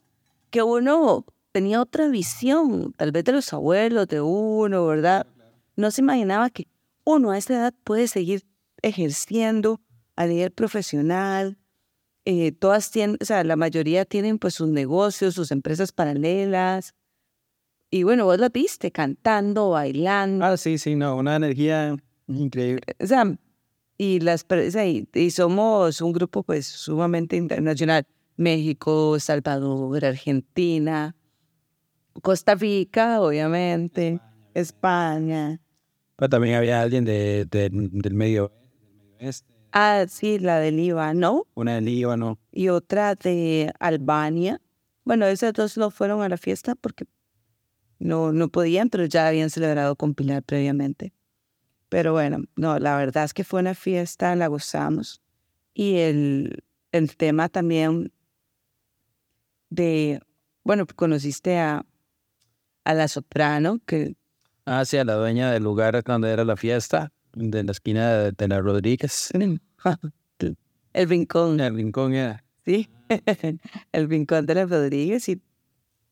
que 0.49 0.61
uno 0.61 1.25
tenía 1.51 1.81
otra 1.81 2.07
visión, 2.07 2.93
tal 2.93 3.11
vez 3.11 3.23
de 3.23 3.33
los 3.33 3.51
abuelos 3.53 4.07
de 4.07 4.21
uno, 4.21 4.85
¿verdad? 4.85 5.27
No 5.75 5.91
se 5.91 6.01
imaginaba 6.01 6.49
que 6.49 6.67
uno 7.03 7.31
a 7.31 7.37
esa 7.37 7.53
edad 7.53 7.73
puede 7.83 8.07
seguir 8.07 8.43
ejerciendo 8.81 9.81
a 10.15 10.25
nivel 10.25 10.51
profesional. 10.51 11.57
Eh, 12.25 12.51
todas 12.51 12.91
tienen, 12.91 13.17
o 13.19 13.25
sea, 13.25 13.43
la 13.43 13.55
mayoría 13.55 14.05
tienen 14.05 14.37
pues 14.37 14.53
sus 14.55 14.69
negocios, 14.69 15.33
sus 15.33 15.51
empresas 15.51 15.91
paralelas. 15.91 16.93
Y 17.89 18.03
bueno, 18.03 18.25
vos 18.25 18.39
la 18.39 18.49
viste 18.49 18.91
cantando, 18.91 19.71
bailando. 19.71 20.45
Ah, 20.45 20.55
sí, 20.57 20.77
sí, 20.77 20.95
no, 20.95 21.15
una 21.17 21.35
energía 21.35 21.97
increíble. 22.27 22.83
O 22.99 23.07
sea, 23.07 23.35
y, 23.97 24.19
las, 24.19 24.45
y, 24.85 25.07
y 25.13 25.31
somos 25.31 26.01
un 26.01 26.13
grupo 26.13 26.43
pues 26.43 26.67
sumamente 26.67 27.35
internacional. 27.35 28.05
México, 28.37 29.19
Salvador, 29.19 30.05
Argentina, 30.05 31.15
Costa 32.21 32.55
Rica, 32.55 33.21
obviamente, 33.21 34.19
España. 34.53 35.59
Pero 36.15 36.29
también 36.29 36.55
había 36.55 36.81
alguien 36.81 37.05
de, 37.05 37.45
del 37.45 38.13
medio 38.13 38.51
oeste. 39.19 39.51
Ah, 39.71 40.05
sí, 40.07 40.37
la 40.37 40.59
del 40.59 40.77
Líbano. 40.77 41.47
Una 41.55 41.75
del 41.75 41.85
Líbano. 41.85 42.39
Y 42.51 42.67
otra 42.69 43.15
de 43.15 43.71
Albania. 43.79 44.61
Bueno, 45.05 45.25
esas 45.25 45.53
dos 45.53 45.77
no 45.77 45.89
fueron 45.91 46.21
a 46.21 46.29
la 46.29 46.37
fiesta 46.37 46.75
porque 46.75 47.05
no, 47.97 48.33
no 48.33 48.49
podían, 48.49 48.89
pero 48.89 49.05
ya 49.05 49.27
habían 49.27 49.49
celebrado 49.49 49.95
con 49.95 50.13
Pilar 50.13 50.43
previamente. 50.43 51.13
Pero 51.87 52.13
bueno, 52.13 52.43
no, 52.55 52.79
la 52.79 52.97
verdad 52.97 53.23
es 53.23 53.33
que 53.33 53.43
fue 53.43 53.61
una 53.61 53.75
fiesta, 53.75 54.35
la 54.35 54.47
gozamos. 54.47 55.21
Y 55.73 55.97
el, 55.97 56.63
el 56.91 57.15
tema 57.15 57.47
también 57.49 58.11
de, 59.69 60.21
bueno, 60.63 60.85
conociste 60.95 61.57
a, 61.57 61.85
a 62.83 62.93
la 62.93 63.07
soprano 63.07 63.79
que... 63.85 64.15
Ah, 64.65 64.85
sí, 64.85 64.97
a 64.97 65.03
la 65.03 65.15
dueña 65.15 65.51
del 65.51 65.63
lugar 65.63 66.03
donde 66.03 66.31
era 66.31 66.45
la 66.45 66.55
fiesta, 66.55 67.11
de 67.33 67.63
la 67.63 67.71
esquina 67.71 68.31
de, 68.31 68.47
la 68.47 68.61
Rodríguez. 68.61 69.29
El 70.93 71.07
rincón. 71.07 71.59
El 71.59 71.75
rincón 71.75 72.13
era. 72.13 72.43
Sí, 72.65 72.89
el 73.93 74.09
rincón 74.09 74.45
de 74.45 74.55
la 74.55 74.65
Rodríguez 74.65 75.29
y, 75.29 75.41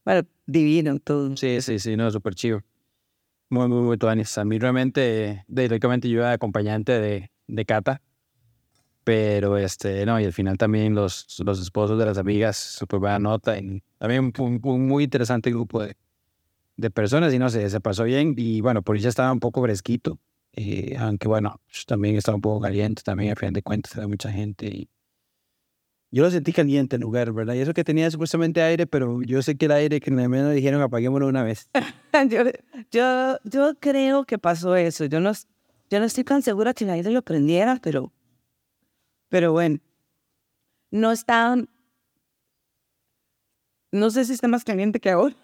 bueno, 0.05 0.25
divino 0.45 0.97
todo. 0.99 1.35
Sí, 1.35 1.61
sí, 1.61 1.79
sí, 1.79 1.97
no, 1.97 2.09
súper 2.11 2.33
chido. 2.33 2.63
Muy, 3.49 3.67
muy, 3.67 3.81
muy 3.81 3.97
tuanis. 3.97 4.38
A 4.38 4.45
mí 4.45 4.57
realmente, 4.57 5.43
directamente 5.47 6.07
yo 6.07 6.21
era 6.21 6.31
acompañante 6.31 6.99
de, 6.99 7.29
de 7.47 7.65
Cata, 7.65 8.01
pero 9.03 9.57
este, 9.57 10.05
no, 10.05 10.19
y 10.19 10.25
al 10.25 10.33
final 10.33 10.57
también 10.57 10.95
los, 10.95 11.39
los 11.43 11.59
esposos 11.59 11.99
de 11.99 12.05
las 12.05 12.17
amigas, 12.17 12.57
súper 12.57 12.99
buena 12.99 13.19
nota, 13.19 13.57
y 13.57 13.83
también 13.97 14.31
un, 14.38 14.61
un 14.63 14.88
muy 14.88 15.03
interesante 15.03 15.49
grupo 15.49 15.83
de, 15.83 15.97
de 16.79 16.89
personas 16.89 17.33
y 17.33 17.39
no 17.39 17.50
sé, 17.50 17.69
se 17.69 17.81
pasó 17.81 18.05
bien 18.05 18.36
y 18.38 18.62
bueno, 18.62 18.81
por 18.81 18.95
eso 18.95 19.09
estaba 19.09 19.31
un 19.31 19.39
poco 19.39 19.62
fresquito, 19.62 20.17
eh, 20.53 20.95
aunque 20.98 21.27
bueno, 21.27 21.59
pues, 21.67 21.86
también 21.86 22.15
estaba 22.15 22.36
un 22.36 22.41
poco 22.41 22.62
caliente, 22.62 23.01
también 23.03 23.33
a 23.33 23.36
fin 23.36 23.51
de 23.51 23.62
cuentas 23.62 23.95
había 23.95 24.07
mucha 24.07 24.31
gente 24.31 24.67
y 24.67 24.89
yo 26.12 26.24
lo 26.24 26.31
sentí 26.31 26.53
caliente 26.53 26.95
el 26.95 27.03
lugar, 27.03 27.31
¿verdad? 27.33 27.53
Y 27.53 27.59
eso 27.59 27.74
que 27.74 27.83
tenía 27.83 28.09
supuestamente 28.09 28.63
aire, 28.63 28.88
pero 28.88 29.21
yo 29.21 29.43
sé 29.43 29.57
que 29.57 29.65
el 29.65 29.74
aire 29.74 30.00
que 30.00 30.09
menos 30.09 30.53
dijeron 30.53 30.81
apaguémoslo 30.81 31.27
una 31.27 31.43
vez. 31.43 31.69
yo, 32.29 32.43
yo, 32.91 33.38
yo 33.43 33.75
creo 33.79 34.24
que 34.24 34.39
pasó 34.39 34.75
eso, 34.75 35.05
yo 35.05 35.19
no, 35.19 35.33
yo 35.89 36.00
no 36.00 36.05
estoy 36.05 36.24
tan 36.24 36.41
segura 36.41 36.74
que 36.74 36.86
el 36.86 36.91
aire 36.91 37.12
lo 37.12 37.21
prendiera, 37.21 37.77
pero, 37.83 38.13
pero 39.27 39.51
bueno, 39.51 39.79
no 40.91 41.12
estaban, 41.12 41.69
no 43.91 44.09
sé 44.09 44.24
si 44.24 44.33
está 44.33 44.48
más 44.48 44.63
caliente 44.63 45.01
que 45.01 45.12
ahora. 45.12 45.36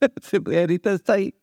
ahorita 0.46 0.92
está 0.92 1.14
ahí. 1.14 1.34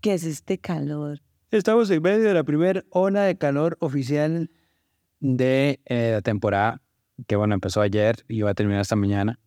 ¿Qué 0.00 0.14
es 0.14 0.24
este 0.24 0.58
calor? 0.58 1.20
Estamos 1.50 1.90
en 1.90 2.02
medio 2.02 2.24
de 2.24 2.34
la 2.34 2.44
primera 2.44 2.84
ola 2.90 3.22
de 3.22 3.36
calor 3.36 3.76
oficial 3.80 4.50
de 5.20 5.80
eh, 5.84 6.12
la 6.14 6.22
temporada, 6.22 6.82
que 7.26 7.36
bueno, 7.36 7.54
empezó 7.54 7.80
ayer 7.80 8.24
y 8.26 8.42
va 8.42 8.50
a 8.50 8.54
terminar 8.54 8.80
esta 8.80 8.96
mañana. 8.96 9.38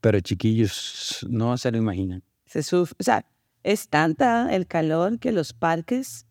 Pero 0.00 0.20
chiquillos, 0.20 1.26
no 1.28 1.56
se 1.56 1.70
lo 1.70 1.78
imaginan. 1.78 2.22
Se 2.46 2.62
sufre, 2.62 2.96
o 2.98 3.02
sea, 3.04 3.26
es 3.62 3.88
tanta 3.88 4.54
el 4.54 4.66
calor 4.66 5.18
que 5.18 5.32
los 5.32 5.52
parques, 5.52 6.26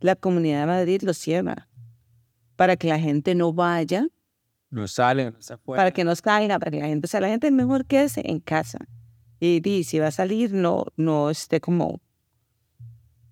la 0.00 0.16
Comunidad 0.16 0.60
de 0.60 0.66
Madrid 0.66 1.02
los 1.02 1.18
cierra 1.18 1.68
para 2.60 2.76
que 2.76 2.88
la 2.88 2.98
gente 2.98 3.34
no 3.34 3.54
vaya. 3.54 4.06
No 4.68 4.86
sale, 4.86 5.30
no 5.30 5.40
se 5.40 5.56
Para 5.56 5.92
que 5.92 6.04
no 6.04 6.14
salga, 6.14 6.58
para 6.58 6.70
que 6.70 6.80
la 6.80 6.88
gente, 6.88 7.06
o 7.06 7.08
sea, 7.08 7.20
la 7.20 7.28
gente 7.28 7.46
es 7.46 7.52
mejor 7.54 7.86
quédese 7.86 8.20
en 8.24 8.38
casa. 8.38 8.78
Y, 9.40 9.84
si 9.84 9.98
va 9.98 10.08
a 10.08 10.10
salir, 10.10 10.52
no, 10.52 10.86
no 10.96 11.30
esté 11.30 11.60
como... 11.60 12.00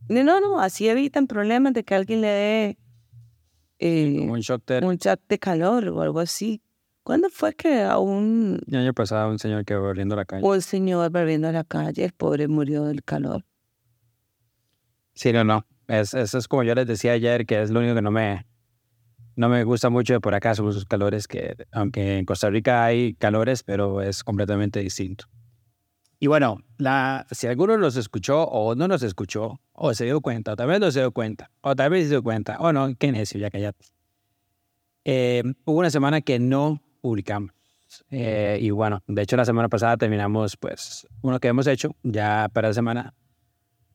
No, 0.09 0.41
no, 0.41 0.59
así 0.59 0.89
evitan 0.89 1.27
problemas 1.27 1.75
de 1.75 1.85
que 1.85 1.95
alguien 1.95 2.23
le 2.23 2.29
dé 2.29 2.79
eh, 3.79 4.27
un, 4.27 4.41
shock 4.41 4.65
de... 4.67 4.87
un 4.87 4.97
shock 4.97 5.21
de 5.29 5.39
calor 5.39 5.87
o 5.89 6.01
algo 6.01 6.21
así. 6.21 6.63
¿Cuándo 7.03 7.29
fue 7.29 7.55
que 7.55 7.83
a 7.83 7.99
un... 7.99 8.59
El 8.67 8.77
año 8.77 8.95
pasado 8.95 9.31
un 9.31 9.39
señor 9.39 9.67
que 9.67 9.75
iba 9.75 9.91
a 9.91 10.17
la 10.17 10.25
calle. 10.25 10.47
Un 10.47 10.63
señor 10.63 11.11
volviendo 11.11 11.49
a 11.49 11.53
la 11.53 11.65
calle, 11.65 12.05
el 12.05 12.13
pobre 12.13 12.49
murió 12.49 12.85
del 12.85 13.05
calor. 13.05 13.45
Sí, 15.13 15.33
no, 15.33 15.45
no. 15.45 15.67
Es, 15.89 16.15
eso 16.15 16.39
es 16.39 16.49
como 16.49 16.63
yo 16.63 16.75
les 16.75 16.87
decía 16.87 17.13
ayer, 17.13 17.45
que 17.45 17.61
es 17.61 17.71
lo 17.71 17.81
único 17.81 17.95
que 17.95 18.03
no 18.03 18.11
me, 18.11 18.47
no 19.37 19.49
me 19.49 19.65
gusta 19.65 19.91
mucho 19.91 20.15
de 20.15 20.21
por 20.21 20.35
acá, 20.35 20.55
son 20.55 20.69
esos 20.69 20.85
calores 20.85 21.29
que, 21.29 21.55
aunque 21.73 22.19
en 22.19 22.25
Costa 22.25 22.51
Rica 22.51 22.85
hay 22.85 23.15
calores, 23.15 23.63
pero 23.63 24.01
es 24.03 24.25
completamente 24.25 24.81
distinto. 24.81 25.27
Y 26.21 26.27
bueno, 26.27 26.59
la, 26.79 27.27
si 27.31 27.47
alguno 27.47 27.77
nos 27.77 27.97
escuchó 27.97 28.43
o 28.43 28.75
no 28.75 28.89
nos 28.89 29.03
escuchó, 29.03 29.61
o 29.73 29.95
se 29.95 30.05
dio 30.05 30.21
cuenta, 30.21 30.53
o 30.53 30.57
tal 30.57 30.67
vez 30.67 30.81
no 30.81 30.91
se 30.91 31.01
dio 31.01 31.13
cuenta, 31.13 31.51
o 31.61 31.77
tal 31.77 31.91
vez 31.91 32.05
se 32.05 32.11
dio 32.11 32.23
cuenta, 32.23 32.59
o 32.59 32.73
no, 32.73 32.95
qué 32.97 33.13
necio, 33.13 33.39
ya 33.39 33.51
callate. 33.51 33.87
Eh, 35.05 35.43
hubo 35.65 35.79
una 35.79 35.91
semana 35.91 36.21
que 36.21 36.41
no 36.41 36.83
publicamos. 37.01 37.53
Eh, 38.11 38.59
y 38.61 38.71
bueno, 38.71 39.03
de 39.07 39.23
hecho 39.23 39.37
la 39.37 39.45
semana 39.45 39.69
pasada 39.69 39.97
terminamos, 39.97 40.57
pues, 40.57 41.07
uno 41.23 41.39
que 41.39 41.49
hemos 41.49 41.67
hecho, 41.69 41.95
ya 42.03 42.49
para 42.53 42.69
la 42.69 42.75
semana 42.75 43.15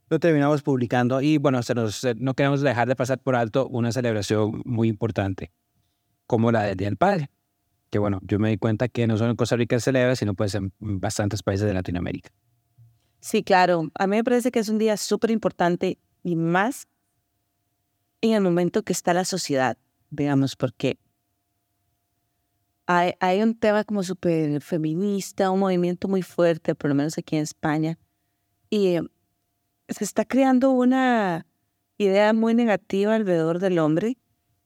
lo 0.09 0.19
terminamos 0.19 0.61
publicando 0.61 1.21
y 1.21 1.37
bueno, 1.37 1.61
se 1.61 1.75
nos, 1.75 2.05
no 2.17 2.33
queremos 2.35 2.61
dejar 2.61 2.87
de 2.87 2.95
pasar 2.95 3.19
por 3.19 3.35
alto 3.35 3.67
una 3.67 3.91
celebración 3.91 4.61
muy 4.65 4.87
importante, 4.87 5.51
como 6.25 6.51
la 6.51 6.63
del 6.63 6.77
Día 6.77 6.87
del 6.87 6.97
Padre 6.97 7.29
que 7.93 7.99
bueno, 7.99 8.19
yo 8.23 8.39
me 8.39 8.49
di 8.49 8.57
cuenta 8.57 8.87
que 8.87 9.05
no 9.05 9.19
solo 9.19 9.29
en 9.29 9.35
Costa 9.35 9.55
Rica 9.55 9.77
se 9.77 9.83
celebra, 9.83 10.15
sino 10.15 10.33
pues 10.33 10.55
en 10.55 10.73
bastantes 10.79 11.43
países 11.43 11.67
de 11.67 11.75
Latinoamérica. 11.75 12.31
Sí, 13.19 13.43
claro. 13.43 13.91
A 13.93 14.07
mí 14.07 14.15
me 14.15 14.23
parece 14.23 14.49
que 14.49 14.57
es 14.57 14.67
un 14.67 14.79
día 14.79 14.97
súper 14.97 15.29
importante 15.29 15.99
y 16.23 16.35
más 16.35 16.87
en 18.21 18.31
el 18.33 18.41
momento 18.41 18.81
que 18.81 18.93
está 18.93 19.13
la 19.13 19.25
sociedad, 19.25 19.77
digamos, 20.09 20.55
porque 20.55 20.97
hay, 22.87 23.13
hay 23.19 23.43
un 23.43 23.53
tema 23.53 23.83
como 23.83 24.01
súper 24.01 24.59
feminista, 24.59 25.51
un 25.51 25.59
movimiento 25.59 26.07
muy 26.07 26.23
fuerte, 26.23 26.73
por 26.73 26.89
lo 26.89 26.95
menos 26.95 27.19
aquí 27.19 27.35
en 27.35 27.43
España, 27.43 27.99
y 28.71 28.97
se 29.87 30.03
está 30.03 30.25
creando 30.25 30.71
una 30.71 31.45
idea 31.99 32.33
muy 32.33 32.55
negativa 32.55 33.13
alrededor 33.13 33.59
del 33.59 33.77
hombre 33.77 34.17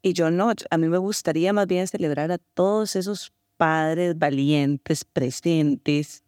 y 0.02 0.14
yo 0.14 0.32
no, 0.32 0.54
a 0.70 0.78
mí 0.78 0.88
me 0.88 0.98
gustaría 0.98 1.54
más 1.54 1.68
bien 1.68 1.88
celebrar 1.88 2.32
a 2.32 2.38
todos 2.38 2.96
esos 2.96 3.34
padres 3.58 4.18
valientes, 4.18 5.04
presentes. 5.04 6.24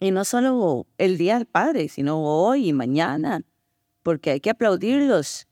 Y 0.00 0.10
no 0.10 0.24
solo 0.24 0.86
el 0.98 1.18
Día 1.18 1.36
del 1.36 1.46
Padre, 1.46 1.88
sino 1.88 2.22
hoy 2.22 2.68
y 2.68 2.72
mañana, 2.72 3.42
porque 4.02 4.30
hay 4.30 4.40
que 4.40 4.50
aplaudirlos. 4.50 5.46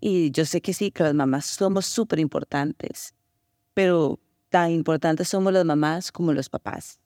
Y 0.00 0.30
yo 0.30 0.44
sé 0.44 0.60
que 0.60 0.74
sí, 0.74 0.90
que 0.90 1.02
las 1.02 1.14
mamás 1.14 1.46
somos 1.46 1.86
súper 1.86 2.18
importantes, 2.18 3.14
pero 3.72 4.20
tan 4.50 4.70
importantes 4.70 5.28
somos 5.28 5.52
las 5.52 5.64
mamás 5.64 6.12
como 6.12 6.32
los 6.32 6.48
papás. 6.48 7.00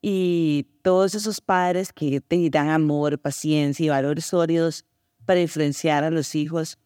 Y 0.00 0.66
todos 0.82 1.14
esos 1.14 1.40
padres 1.40 1.92
que 1.92 2.20
te 2.20 2.50
dan 2.50 2.68
amor, 2.68 3.18
paciencia 3.18 3.86
y 3.86 3.88
valores 3.88 4.26
sólidos 4.26 4.84
para 5.24 5.40
influenciar 5.40 6.04
a 6.04 6.10
los 6.10 6.34
hijos. 6.34 6.78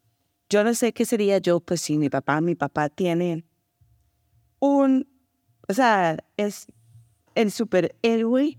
Yo 0.52 0.62
no 0.64 0.74
sé 0.74 0.92
qué 0.92 1.06
sería 1.06 1.38
yo, 1.38 1.60
pues 1.60 1.80
si 1.80 1.96
mi 1.96 2.10
papá, 2.10 2.42
mi 2.42 2.54
papá 2.54 2.90
tiene 2.90 3.46
un, 4.58 5.08
o 5.66 5.72
sea, 5.72 6.18
es 6.36 6.66
el 7.34 7.50
superhéroe 7.50 8.58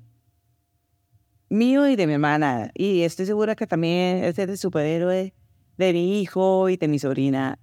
mío 1.50 1.88
y 1.88 1.96
de 1.96 2.08
mi 2.08 2.14
hermana. 2.14 2.72
Y 2.74 3.02
estoy 3.02 3.28
segura 3.28 3.56
que 3.56 3.68
también 3.68 4.24
es 4.24 4.40
el 4.40 4.58
superhéroe 4.58 5.36
de 5.78 5.94
mi 5.94 6.20
hijo 6.20 6.68
y 6.68 6.78
de 6.78 6.88
mi 6.88 6.98
sobrina. 6.98 7.60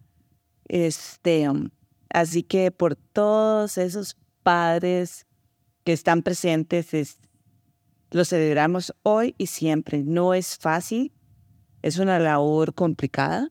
Este, 0.69 1.51
um, 1.51 1.69
así 2.09 2.45
que 2.45 2.71
por 2.71 2.95
todos 2.95 3.79
esos 3.79 4.17
padres 4.45 5.27
que 5.83 5.93
están 5.93 6.23
presentes, 6.23 6.95
es, 6.95 7.19
los 8.13 8.29
celebramos 8.29 8.95
hoy 9.03 9.35
y 9.39 9.49
siempre. 9.49 10.05
No 10.05 10.35
es 10.35 10.57
fácil, 10.57 11.13
es 11.83 11.99
una 11.99 12.21
labor 12.21 12.75
complicada. 12.75 13.51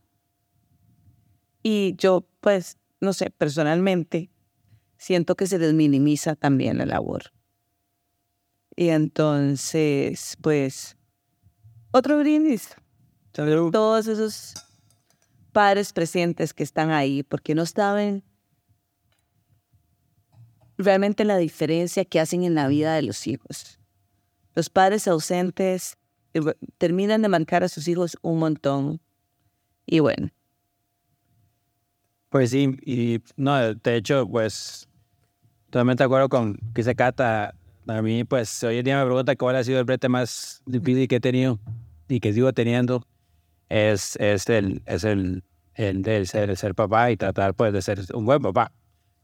Y 1.64 1.96
yo, 1.98 2.26
pues, 2.40 2.78
no 3.02 3.14
sé, 3.14 3.30
personalmente, 3.30 4.30
siento 4.98 5.36
que 5.36 5.48
se 5.48 5.60
les 5.60 5.74
minimiza 5.74 6.36
también 6.36 6.78
la 6.78 6.86
labor. 6.86 7.32
Y 8.76 8.90
entonces, 8.90 10.38
pues, 10.42 10.96
otro 11.92 12.20
brindis. 12.20 12.76
Todos 13.32 14.08
esos 14.08 14.54
padres 15.52 15.94
presentes 15.94 16.54
que 16.54 16.64
están 16.64 16.92
ahí, 16.92 17.24
porque 17.24 17.56
no 17.56 17.66
saben 17.66 18.24
realmente 20.78 21.26
la 21.26 21.38
diferencia 21.38 22.06
que 22.06 22.20
hacen 22.20 22.44
en 22.44 22.56
la 22.56 22.68
vida 22.68 22.96
de 22.96 23.02
los 23.02 23.28
hijos. 23.28 23.80
Los 24.56 24.70
padres 24.70 25.08
ausentes 25.08 25.98
eh, 26.34 26.42
terminan 26.78 27.22
de 27.22 27.30
marcar 27.30 27.64
a 27.64 27.70
sus 27.70 27.88
hijos 27.88 28.18
un 28.22 28.40
montón. 28.40 29.02
Y 29.86 30.00
bueno. 30.00 30.32
Pues 32.30 32.52
sí, 32.52 32.78
y 32.86 33.22
no, 33.38 33.74
de 33.74 33.96
hecho, 33.96 34.28
pues 34.28 34.88
totalmente 35.70 36.04
de 36.04 36.06
acuerdo 36.06 36.30
con 36.30 36.58
que 36.74 36.84
se 36.84 36.96
cata. 36.96 37.56
A 37.88 38.02
mí, 38.04 38.24
pues 38.24 38.64
hoy 38.64 38.78
en 38.78 38.86
día 38.86 39.00
me 39.00 39.06
pregunta 39.06 39.36
cuál 39.36 39.56
ha 39.56 39.64
sido 39.64 39.80
el 39.80 39.86
brete 39.86 40.10
más 40.10 40.62
difícil 40.68 41.08
que 41.08 41.16
he 41.16 41.20
tenido 41.20 41.60
y 42.08 42.20
que 42.20 42.34
sigo 42.34 42.54
teniendo. 42.54 43.04
Es, 43.68 44.16
es, 44.18 44.48
el, 44.50 44.84
es 44.86 45.04
el, 45.04 45.44
el 45.74 46.04
de 46.04 46.26
ser, 46.28 46.56
ser 46.56 46.76
papá 46.76 47.10
y 47.10 47.18
tratar 47.18 47.56
pues 47.56 47.74
de 47.74 47.82
ser 47.82 48.00
un 48.14 48.26
buen 48.26 48.42
papá. 48.42 48.72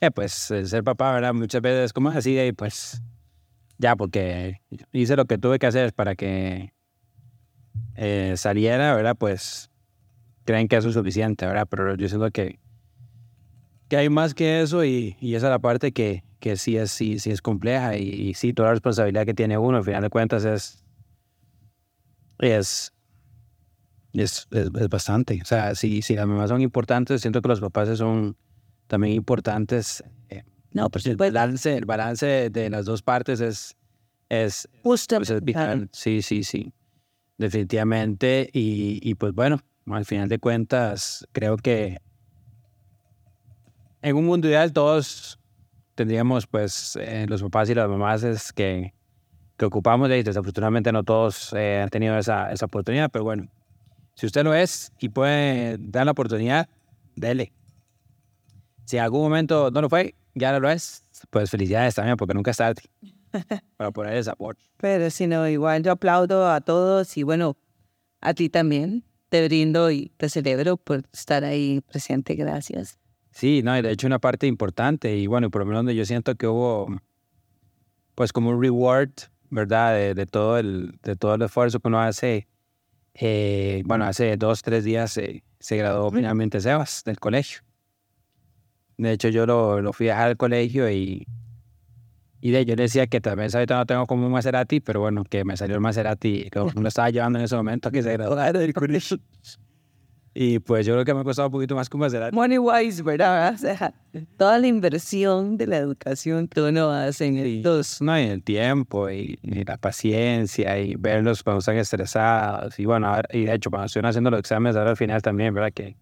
Eh, 0.01 0.09
pues 0.09 0.33
ser 0.33 0.83
papá, 0.83 1.13
¿verdad? 1.13 1.33
Muchas 1.33 1.61
veces 1.61 1.93
como 1.93 2.09
así, 2.09 2.39
y 2.39 2.51
pues 2.53 3.01
ya, 3.77 3.95
porque 3.95 4.61
hice 4.91 5.15
lo 5.15 5.25
que 5.25 5.37
tuve 5.37 5.59
que 5.59 5.67
hacer 5.67 5.93
para 5.93 6.15
que 6.15 6.73
eh, 7.95 8.33
saliera, 8.35 8.95
¿verdad? 8.95 9.15
Pues 9.17 9.69
creen 10.43 10.67
que 10.67 10.77
eso 10.77 10.89
es 10.89 10.95
suficiente, 10.95 11.45
¿verdad? 11.45 11.67
Pero 11.69 11.95
yo 11.95 12.07
siento 12.07 12.29
que, 12.31 12.59
que 13.87 13.97
hay 13.97 14.09
más 14.09 14.33
que 14.33 14.61
eso 14.61 14.83
y, 14.83 15.17
y 15.19 15.35
esa 15.35 15.47
es 15.47 15.51
la 15.51 15.59
parte 15.59 15.91
que, 15.91 16.23
que 16.39 16.57
sí, 16.57 16.77
es, 16.77 16.91
sí, 16.91 17.19
sí 17.19 17.31
es 17.31 17.41
compleja 17.41 17.97
y, 17.97 18.33
sí, 18.33 18.53
toda 18.53 18.69
la 18.69 18.73
responsabilidad 18.73 19.25
que 19.25 19.33
tiene 19.33 19.57
uno, 19.57 19.77
al 19.77 19.83
final 19.83 20.01
de 20.01 20.09
cuentas, 20.09 20.45
es, 20.45 20.83
es, 22.39 22.93
es, 24.13 24.47
es, 24.51 24.89
bastante. 24.89 25.39
O 25.41 25.45
sea, 25.45 25.75
si, 25.75 26.01
si 26.01 26.15
las 26.15 26.27
mamás 26.27 26.49
son 26.49 26.61
importantes, 26.61 27.21
siento 27.21 27.41
que 27.41 27.47
los 27.47 27.61
papás 27.61 27.97
son 27.97 28.35
también 28.87 29.13
importantes. 29.13 30.03
Eh, 30.29 30.43
no, 30.71 30.89
pues 30.89 31.05
el 31.05 31.17
balance, 31.17 31.75
el 31.75 31.85
balance 31.85 32.49
de 32.49 32.69
las 32.69 32.85
dos 32.85 33.01
partes 33.01 33.39
es, 33.39 33.75
es, 34.29 34.67
pues 34.83 35.07
es 35.11 35.43
vital. 35.43 35.89
Sí, 35.91 36.21
sí, 36.21 36.43
sí 36.43 36.73
definitivamente. 37.37 38.49
Y, 38.53 38.99
y 39.01 39.15
pues 39.15 39.33
bueno, 39.33 39.59
al 39.87 40.05
final 40.05 40.29
de 40.29 40.39
cuentas, 40.39 41.27
creo 41.31 41.57
que 41.57 41.99
en 44.05 44.15
un 44.15 44.25
mundo 44.25 44.47
ideal 44.47 44.71
todos 44.71 45.39
tendríamos 45.95 46.45
pues 46.45 46.95
eh, 47.01 47.25
los 47.27 47.41
papás 47.41 47.69
y 47.71 47.73
las 47.73 47.89
mamás 47.89 48.21
es 48.23 48.53
que, 48.53 48.93
que 49.57 49.65
ocupamos 49.65 50.11
y 50.11 50.21
desafortunadamente 50.21 50.91
no 50.91 51.03
todos 51.03 51.53
eh, 51.53 51.81
han 51.81 51.89
tenido 51.89 52.15
esa, 52.15 52.51
esa 52.51 52.67
oportunidad, 52.67 53.09
pero 53.09 53.23
bueno, 53.23 53.49
si 54.13 54.27
usted 54.27 54.43
lo 54.43 54.53
es 54.53 54.91
y 54.99 55.09
puede 55.09 55.77
dar 55.79 56.05
la 56.05 56.11
oportunidad, 56.11 56.69
dele. 57.15 57.51
Si 58.85 58.97
en 58.97 59.03
algún 59.03 59.23
momento 59.23 59.71
no 59.71 59.81
lo 59.81 59.89
fue, 59.89 60.13
ya 60.35 60.57
lo 60.59 60.69
es, 60.69 61.03
pues 61.31 61.49
felicidades 61.49 61.95
también, 61.95 62.15
porque 62.15 62.35
nunca 62.35 62.51
es 62.51 62.57
tarde. 62.57 62.83
para 63.77 63.89
poner 63.89 64.17
ese 64.17 64.29
apoyo. 64.29 64.59
Pero 64.77 65.09
si 65.09 65.25
no, 65.25 65.47
igual 65.49 65.81
yo 65.81 65.93
aplaudo 65.93 66.47
a 66.47 66.61
todos 66.61 67.17
y 67.17 67.23
bueno, 67.23 67.57
a 68.21 68.35
ti 68.35 68.49
también. 68.49 69.03
Te 69.29 69.43
brindo 69.43 69.89
y 69.89 70.11
te 70.17 70.29
celebro 70.29 70.77
por 70.77 71.03
estar 71.11 71.43
ahí 71.43 71.81
presente. 71.81 72.35
Gracias. 72.35 72.99
Sí, 73.35 73.61
no, 73.63 73.73
de 73.73 73.91
hecho 73.91 74.07
una 74.07 74.19
parte 74.19 74.47
importante 74.47 75.17
y 75.17 75.27
bueno, 75.27 75.51
por 75.51 75.59
lo 75.59 75.65
menos 75.65 75.79
donde 75.79 75.93
yo 75.93 76.05
siento 76.05 76.35
que 76.35 76.47
hubo 76.47 76.87
pues 78.15 78.31
como 78.31 78.51
un 78.51 78.61
reward, 78.61 79.11
¿verdad? 79.49 80.15
De, 80.15 80.25
todo, 80.25 80.57
el, 80.57 80.97
de 81.03 81.17
todo 81.17 81.35
el 81.35 81.41
esfuerzo 81.41 81.81
que 81.81 81.87
uno 81.89 81.99
hace. 81.99 82.47
Eh, 83.13 83.83
bueno, 83.85 84.05
hace 84.05 84.37
dos, 84.37 84.61
tres 84.61 84.85
días 84.85 85.11
se 85.59 85.77
graduó 85.77 86.11
finalmente 86.11 86.61
Sebas 86.61 87.03
del 87.03 87.19
colegio. 87.19 87.59
De 88.97 89.11
hecho, 89.11 89.27
yo 89.27 89.45
lo, 89.45 89.81
lo 89.81 89.91
fui 89.91 90.07
a 90.07 90.13
dejar 90.13 90.29
al 90.29 90.37
colegio 90.37 90.89
y 90.89 91.27
y 92.45 92.51
de 92.51 92.63
yo 92.63 92.75
decía 92.75 93.07
que 93.07 93.19
vez 93.19 93.55
ahorita 93.55 93.75
no 93.75 93.85
tengo 93.87 94.05
como 94.05 94.27
un 94.27 94.31
Maserati, 94.31 94.79
pero 94.79 94.99
bueno, 94.99 95.23
que 95.23 95.43
me 95.43 95.57
salió 95.57 95.75
el 95.75 95.81
Maserati, 95.81 96.49
que 96.51 96.59
lo 96.59 96.87
estaba 96.87 97.09
llevando 97.09 97.39
en 97.39 97.45
ese 97.45 97.55
momento 97.55 97.89
que 97.89 98.03
se 98.03 98.13
graduara 98.13 98.59
del 98.59 98.71
colegio. 98.71 99.17
Y 100.37 100.59
pues 100.59 100.85
yo 100.85 100.93
creo 100.93 101.05
que 101.05 101.13
me 101.13 101.21
ha 101.21 101.23
costado 101.23 101.47
un 101.47 101.53
poquito 101.53 101.75
más 101.75 101.89
que 101.89 101.97
Maserati. 101.97 102.35
Money 102.35 102.57
wise, 102.57 103.01
¿verdad? 103.01 103.53
O 103.53 103.57
sea, 103.57 103.93
toda 104.35 104.59
la 104.59 104.67
inversión 104.67 105.55
de 105.55 105.65
la 105.65 105.77
educación 105.77 106.49
que 106.49 106.61
uno 106.61 106.91
hace 106.91 107.27
en 107.27 107.37
el... 107.37 107.63
No, 108.01 108.19
y 108.19 108.23
el 108.23 108.43
tiempo 108.43 109.09
y, 109.09 109.39
la 109.41 109.77
paciencia 109.77 110.77
y 110.77 110.95
verlos 110.95 111.41
cuando 111.41 111.59
están 111.59 111.77
estresados. 111.77 112.77
Y 112.77 112.85
bueno, 112.85 113.15
y 113.31 113.45
de 113.45 113.53
hecho, 113.53 113.69
cuando 113.69 113.85
estoy 113.85 114.01
haciendo 114.03 114.29
los 114.29 114.41
exámenes 114.41 114.75
ahora 114.75 114.89
al 114.89 114.97
final 114.97 115.21
también, 115.21 115.53
¿verdad? 115.53 115.71
Que 115.73 115.95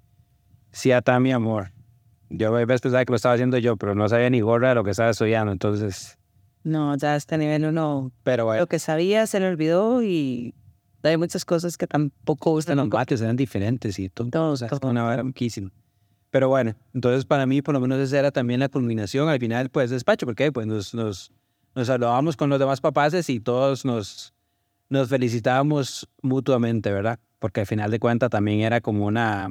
sí, 0.72 0.90
está 0.90 1.20
mi 1.20 1.32
amor. 1.32 1.72
Yo 2.32 2.48
a 2.48 2.66
veces 2.66 2.82
pensaba 2.82 3.06
que 3.06 3.12
lo 3.12 3.18
estaba 3.18 3.36
haciendo 3.36 3.60
yo, 3.60 3.78
pero 3.78 3.94
no 3.94 4.10
sabía 4.10 4.32
ni 4.32 4.42
gorra 4.42 4.70
de 4.70 4.76
lo 4.76 4.84
que 4.84 4.92
estaba 4.92 5.12
estudiando, 5.12 5.52
entonces 5.52 6.18
no, 6.64 6.96
ya 6.96 7.14
a 7.14 7.16
este 7.18 7.38
nivel 7.38 7.66
uno. 7.66 8.12
Pero 8.24 8.56
Lo 8.56 8.68
que 8.68 8.80
sabía 8.80 9.28
se 9.28 9.40
le 9.40 9.48
olvidó 9.48 10.02
y 10.02 10.56
hay 11.04 11.18
muchas 11.18 11.46
cosas 11.46 11.78
que 11.78 11.88
tampoco 11.88 12.52
gustan. 12.52 12.78
Los 12.78 12.86
combates 12.90 13.22
eran 13.22 13.36
diferentes 13.36 14.00
y 14.00 14.10
todo. 14.10 14.30
Todos, 14.30 14.62
o 14.62 14.68
sea, 14.68 14.90
una 14.90 15.04
vara 15.04 15.24
muchísimo. 15.24 15.72
Pero 16.30 16.50
bueno, 16.50 16.74
entonces 16.96 17.26
para 17.26 17.46
mí 17.46 17.62
por 17.62 17.74
lo 17.74 17.80
menos 17.80 18.00
esa 18.00 18.18
era 18.18 18.32
también 18.32 18.60
la 18.60 18.68
culminación 18.68 19.30
al 19.30 19.40
final, 19.40 19.70
pues 19.70 19.92
despacho, 19.92 20.26
porque 20.26 20.52
pues 20.52 20.66
nos, 20.66 20.94
nos, 20.96 21.32
nos 21.76 21.90
hablábamos 21.90 22.36
con 22.36 22.50
los 22.50 22.58
demás 22.58 22.82
papás 22.82 23.30
y 23.30 23.40
todos 23.40 23.86
nos, 23.86 24.34
nos 24.90 25.10
felicitábamos 25.10 26.10
mutuamente, 26.24 26.92
¿verdad? 26.92 27.20
Porque 27.38 27.60
al 27.60 27.68
final 27.68 27.92
de 27.92 28.00
cuentas 28.00 28.32
también 28.32 28.62
era 28.62 28.82
como 28.82 29.06
una, 29.06 29.48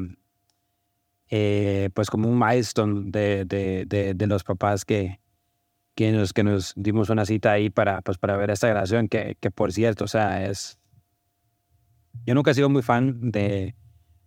eh, 1.31 1.91
pues 1.95 2.11
como 2.11 2.29
un 2.29 2.39
milestone 2.39 3.11
de, 3.13 3.45
de, 3.45 3.85
de, 3.87 4.15
de 4.15 4.27
los 4.27 4.43
papás 4.43 4.85
que, 4.85 5.21
que 5.95 6.11
nos, 6.11 6.33
que 6.33 6.43
nos 6.43 6.73
dimos 6.75 7.11
una 7.11 7.27
cita 7.27 7.53
ahí 7.53 7.71
para, 7.71 8.03
pues, 8.03 8.19
para 8.19 8.37
ver 8.37 8.51
esta 8.51 8.69
grabación, 8.69 9.09
que, 9.09 9.37
que 9.39 9.51
por 9.51 9.73
cierto, 9.73 10.05
o 10.05 10.09
sea, 10.09 10.45
es... 10.45 10.79
Yo 12.27 12.35
nunca 12.35 12.51
he 12.51 12.55
sido 12.55 12.69
muy 12.69 12.83
fan 12.83 13.31
de, 13.31 13.75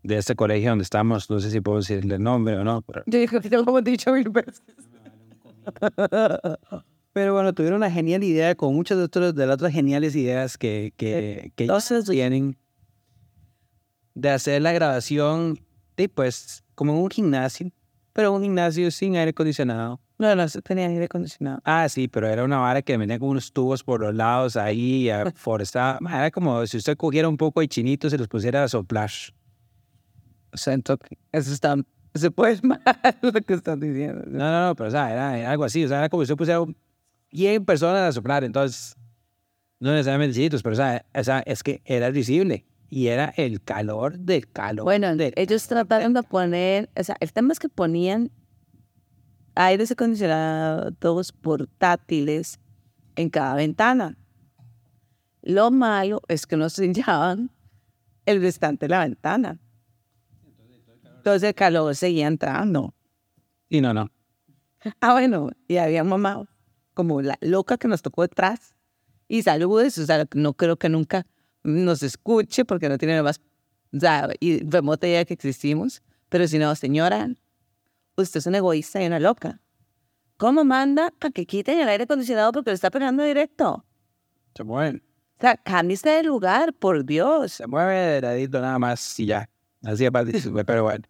de 0.03 0.17
este 0.17 0.35
colegio 0.35 0.69
donde 0.69 0.83
estamos, 0.83 1.29
no 1.29 1.39
sé 1.39 1.51
si 1.51 1.61
puedo 1.61 1.79
decirle 1.79 2.15
el 2.15 2.23
nombre 2.23 2.57
o 2.57 2.63
no. 2.63 2.81
Pero... 2.81 3.03
Yo 3.05 3.19
dije 3.19 3.39
que 3.41 3.49
como 3.49 3.79
he 3.79 3.81
dicho 3.81 4.11
mil 4.13 4.29
veces. 4.29 4.61
Pero 7.13 7.33
bueno, 7.33 7.53
tuvieron 7.53 7.77
una 7.77 7.89
genial 7.89 8.23
idea 8.23 8.55
con 8.55 8.75
muchas 8.75 8.97
de, 8.97 9.05
otras, 9.05 9.33
de 9.33 9.47
las 9.47 9.55
otras 9.55 9.71
geniales 9.71 10.15
ideas 10.15 10.57
que, 10.57 10.93
que, 10.97 11.53
que 11.55 11.63
ellos 11.63 11.87
tienen 12.09 12.57
de 14.13 14.29
hacer 14.29 14.61
la 14.61 14.73
grabación, 14.73 15.59
de, 15.95 16.09
pues, 16.09 16.63
como 16.75 16.93
en 16.93 16.99
un 16.99 17.09
gimnasio, 17.09 17.71
pero 18.11 18.33
un 18.33 18.43
gimnasio 18.43 18.91
sin 18.91 19.15
aire 19.15 19.31
acondicionado 19.31 20.01
no, 20.17 20.35
no 20.35 20.45
tenía 20.47 20.87
aire 20.87 21.05
acondicionado. 21.05 21.59
Ah, 21.65 21.87
sí, 21.89 22.07
pero 22.07 22.27
era 22.27 22.43
una 22.43 22.59
vara 22.59 22.81
que 22.81 22.95
venía 22.97 23.19
con 23.19 23.29
unos 23.29 23.51
tubos 23.51 23.83
por 23.83 24.01
los 24.01 24.15
lados 24.15 24.55
ahí, 24.55 25.09
forestada. 25.35 25.99
Era 26.07 26.31
como 26.31 26.65
si 26.67 26.77
usted 26.77 26.95
cogiera 26.95 27.27
un 27.27 27.37
poco 27.37 27.59
de 27.61 27.67
chinitos 27.67 28.13
y 28.13 28.17
los 28.17 28.27
pusiera 28.27 28.63
a 28.63 28.67
soplar. 28.67 29.11
O 30.53 30.57
sea, 30.57 30.73
entonces, 30.73 31.09
eso 31.33 31.51
está, 31.51 31.75
se 32.13 32.31
puede 32.31 32.59
mal 32.63 32.81
lo 33.21 33.33
que 33.33 33.53
están 33.53 33.79
diciendo. 33.79 34.23
No, 34.27 34.51
no, 34.51 34.67
no, 34.67 34.75
pero 34.75 34.87
o 34.87 34.91
sea, 34.91 35.11
era, 35.11 35.51
algo 35.51 35.65
así. 35.65 35.83
O 35.83 35.87
sea, 35.87 35.99
era 35.99 36.09
como 36.09 36.23
si 36.23 36.31
usted 36.31 36.37
pusiera 36.37 36.63
100 37.31 37.65
personas 37.65 38.01
a 38.01 38.11
soplar. 38.13 38.45
Entonces, 38.45 38.95
no 39.79 39.91
necesariamente 39.91 40.33
chinitos, 40.33 40.63
pero 40.63 40.73
o 40.73 40.77
sea, 40.77 41.05
o 41.13 41.23
sea, 41.23 41.39
es 41.45 41.61
que 41.61 41.81
era 41.83 42.09
visible. 42.09 42.65
Y 42.89 43.07
era 43.07 43.33
el 43.35 43.61
calor 43.61 44.17
del 44.17 44.49
calor. 44.49 44.85
Bueno, 44.85 45.07
ellos 45.35 45.67
trataron 45.67 46.13
de 46.13 46.23
poner, 46.23 46.89
o 46.95 47.03
sea, 47.03 47.17
el 47.19 47.33
tema 47.33 47.51
es 47.51 47.59
que 47.59 47.67
ponían 47.67 48.31
aires 49.55 49.91
acondicionados 49.91 51.31
portátiles 51.31 52.59
en 53.15 53.29
cada 53.29 53.55
ventana. 53.55 54.17
Lo 55.41 55.71
malo 55.71 56.21
es 56.27 56.45
que 56.45 56.57
no 56.57 56.69
se 56.69 56.85
sellaban 56.93 57.51
el 58.25 58.41
restante 58.41 58.85
de 58.85 58.89
la 58.89 58.99
ventana. 58.99 59.59
Entonces 61.17 61.43
el 61.49 61.55
calor 61.55 61.95
seguía 61.95 62.27
entrando. 62.27 62.93
Y 63.69 63.81
no, 63.81 63.93
no. 63.93 64.11
Ah, 65.01 65.13
bueno, 65.13 65.49
y 65.67 65.77
había 65.77 66.03
mamá 66.03 66.47
como 66.93 67.21
la 67.21 67.37
loca 67.41 67.77
que 67.77 67.87
nos 67.87 68.01
tocó 68.01 68.21
detrás. 68.21 68.75
Y 69.27 69.41
saludos, 69.41 69.97
o 69.97 70.05
sea, 70.05 70.27
no 70.35 70.53
creo 70.53 70.77
que 70.77 70.89
nunca 70.89 71.25
nos 71.63 72.03
escuche 72.03 72.63
porque 72.63 72.89
no 72.89 72.99
tiene 72.99 73.21
más, 73.23 73.41
o 73.91 73.99
sea, 73.99 74.29
y 74.39 74.63
remota 74.69 75.07
idea 75.07 75.25
que 75.25 75.33
existimos. 75.33 76.03
Pero 76.29 76.47
si 76.47 76.59
no, 76.59 76.75
señora, 76.75 77.29
usted 78.17 78.39
es 78.39 78.47
una 78.47 78.57
egoísta 78.57 79.01
y 79.01 79.07
una 79.07 79.19
loca. 79.19 79.59
¿Cómo 80.37 80.65
manda 80.65 81.13
a 81.19 81.29
que 81.29 81.45
quiten 81.45 81.79
el 81.79 81.87
aire 81.87 82.03
acondicionado 82.03 82.51
porque 82.51 82.71
le 82.71 82.75
está 82.75 82.89
pegando 82.91 83.23
directo? 83.23 83.85
Se 84.53 84.63
mueven. 84.63 85.01
O 85.37 85.41
sea, 85.41 85.57
cámbiese 85.57 86.09
de 86.09 86.23
lugar, 86.23 86.73
por 86.73 87.05
Dios. 87.05 87.53
Se 87.53 87.67
mueve 87.67 87.93
de 87.93 88.21
ladito 88.21 88.59
nada 88.61 88.79
más 88.79 89.19
y 89.19 89.27
ya. 89.27 89.49
Así 89.83 90.05
es, 90.05 90.11
pero 90.65 90.83
bueno. 90.83 91.05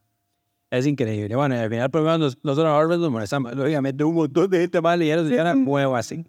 Es 0.71 0.85
increíble. 0.85 1.35
Bueno, 1.35 1.55
y 1.55 1.59
al 1.59 1.69
final, 1.69 1.89
por 1.89 2.01
lo 2.01 2.11
menos, 2.11 2.37
nosotros 2.43 2.67
ahora 2.67 2.97
nos 2.97 3.11
molestamos. 3.11 3.55
Lógicamente, 3.55 4.03
un 4.03 4.15
montón 4.15 4.49
de 4.49 4.59
gente 4.59 4.79
ya 4.81 5.15
no 5.15 5.27
se 5.27 5.35
llama 5.35 5.53
nuevo 5.53 5.95
así. 5.95 6.25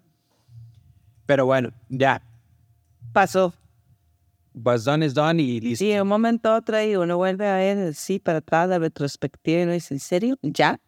Pero 1.26 1.46
bueno, 1.46 1.70
ya. 1.88 2.22
Pasó. 3.12 3.52
What's 4.58 4.84
done 4.84 5.04
is 5.04 5.12
done 5.14 5.40
y 5.42 5.60
listo. 5.60 5.84
De 5.84 6.00
un 6.00 6.08
momento 6.08 6.48
a 6.50 6.56
otro 6.56 6.82
y 6.82 6.96
uno 6.96 7.16
vuelve 7.18 7.46
a 7.46 7.56
ver, 7.56 7.94
sí, 7.94 8.18
para 8.18 8.38
atrás, 8.38 8.68
la 8.68 8.78
retrospectiva 8.78 9.60
y 9.60 9.62
uno 9.64 9.72
dice, 9.72 9.92
¿en 9.94 10.00
serio? 10.00 10.36
¿Ya? 10.42 10.80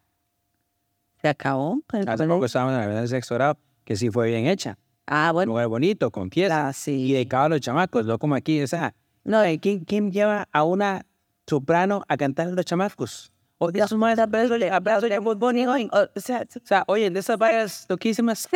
¿Se 1.21 1.27
acabó? 1.27 1.79
Hace 2.07 2.25
poco 2.27 2.45
estábamos 2.45 2.73
en 2.73 2.79
la 2.79 2.87
verdad 2.87 3.01
de 3.01 3.07
sexto 3.09 3.35
grado, 3.35 3.57
que 3.83 3.95
sí 3.95 4.09
fue 4.09 4.27
bien 4.29 4.47
hecha. 4.47 4.77
Ah, 5.05 5.27
Un 5.29 5.33
bueno. 5.33 5.49
lugar 5.51 5.67
bonito, 5.67 6.09
con 6.11 6.31
fiesta. 6.31 6.67
Ah, 6.69 6.73
sí. 6.73 7.09
Y 7.09 7.13
dedicado 7.13 7.45
a 7.45 7.49
los 7.49 7.61
chamacos, 7.61 8.05
no 8.05 8.17
como 8.17 8.35
aquí. 8.35 8.61
O 8.61 8.67
sea, 8.67 8.93
No, 9.23 9.41
¿quién, 9.61 9.83
quién 9.85 10.11
lleva 10.11 10.47
a 10.51 10.63
una 10.63 11.05
soprano 11.47 12.03
a 12.07 12.17
cantar 12.17 12.47
a 12.47 12.51
los 12.51 12.65
chamacos? 12.65 13.31
O 13.57 13.71
Dios 13.71 13.91
mío, 13.93 14.05
abrazo, 14.07 14.55
abrazo, 14.71 15.21
muy 15.21 15.35
bonito. 15.35 15.71
O 16.15 16.19
sea, 16.19 16.47
O 16.55 16.65
sea, 16.65 16.83
oye, 16.87 17.09
de 17.09 17.19
esas 17.19 17.37
vallas 17.37 17.85
loquísimas. 17.89 18.47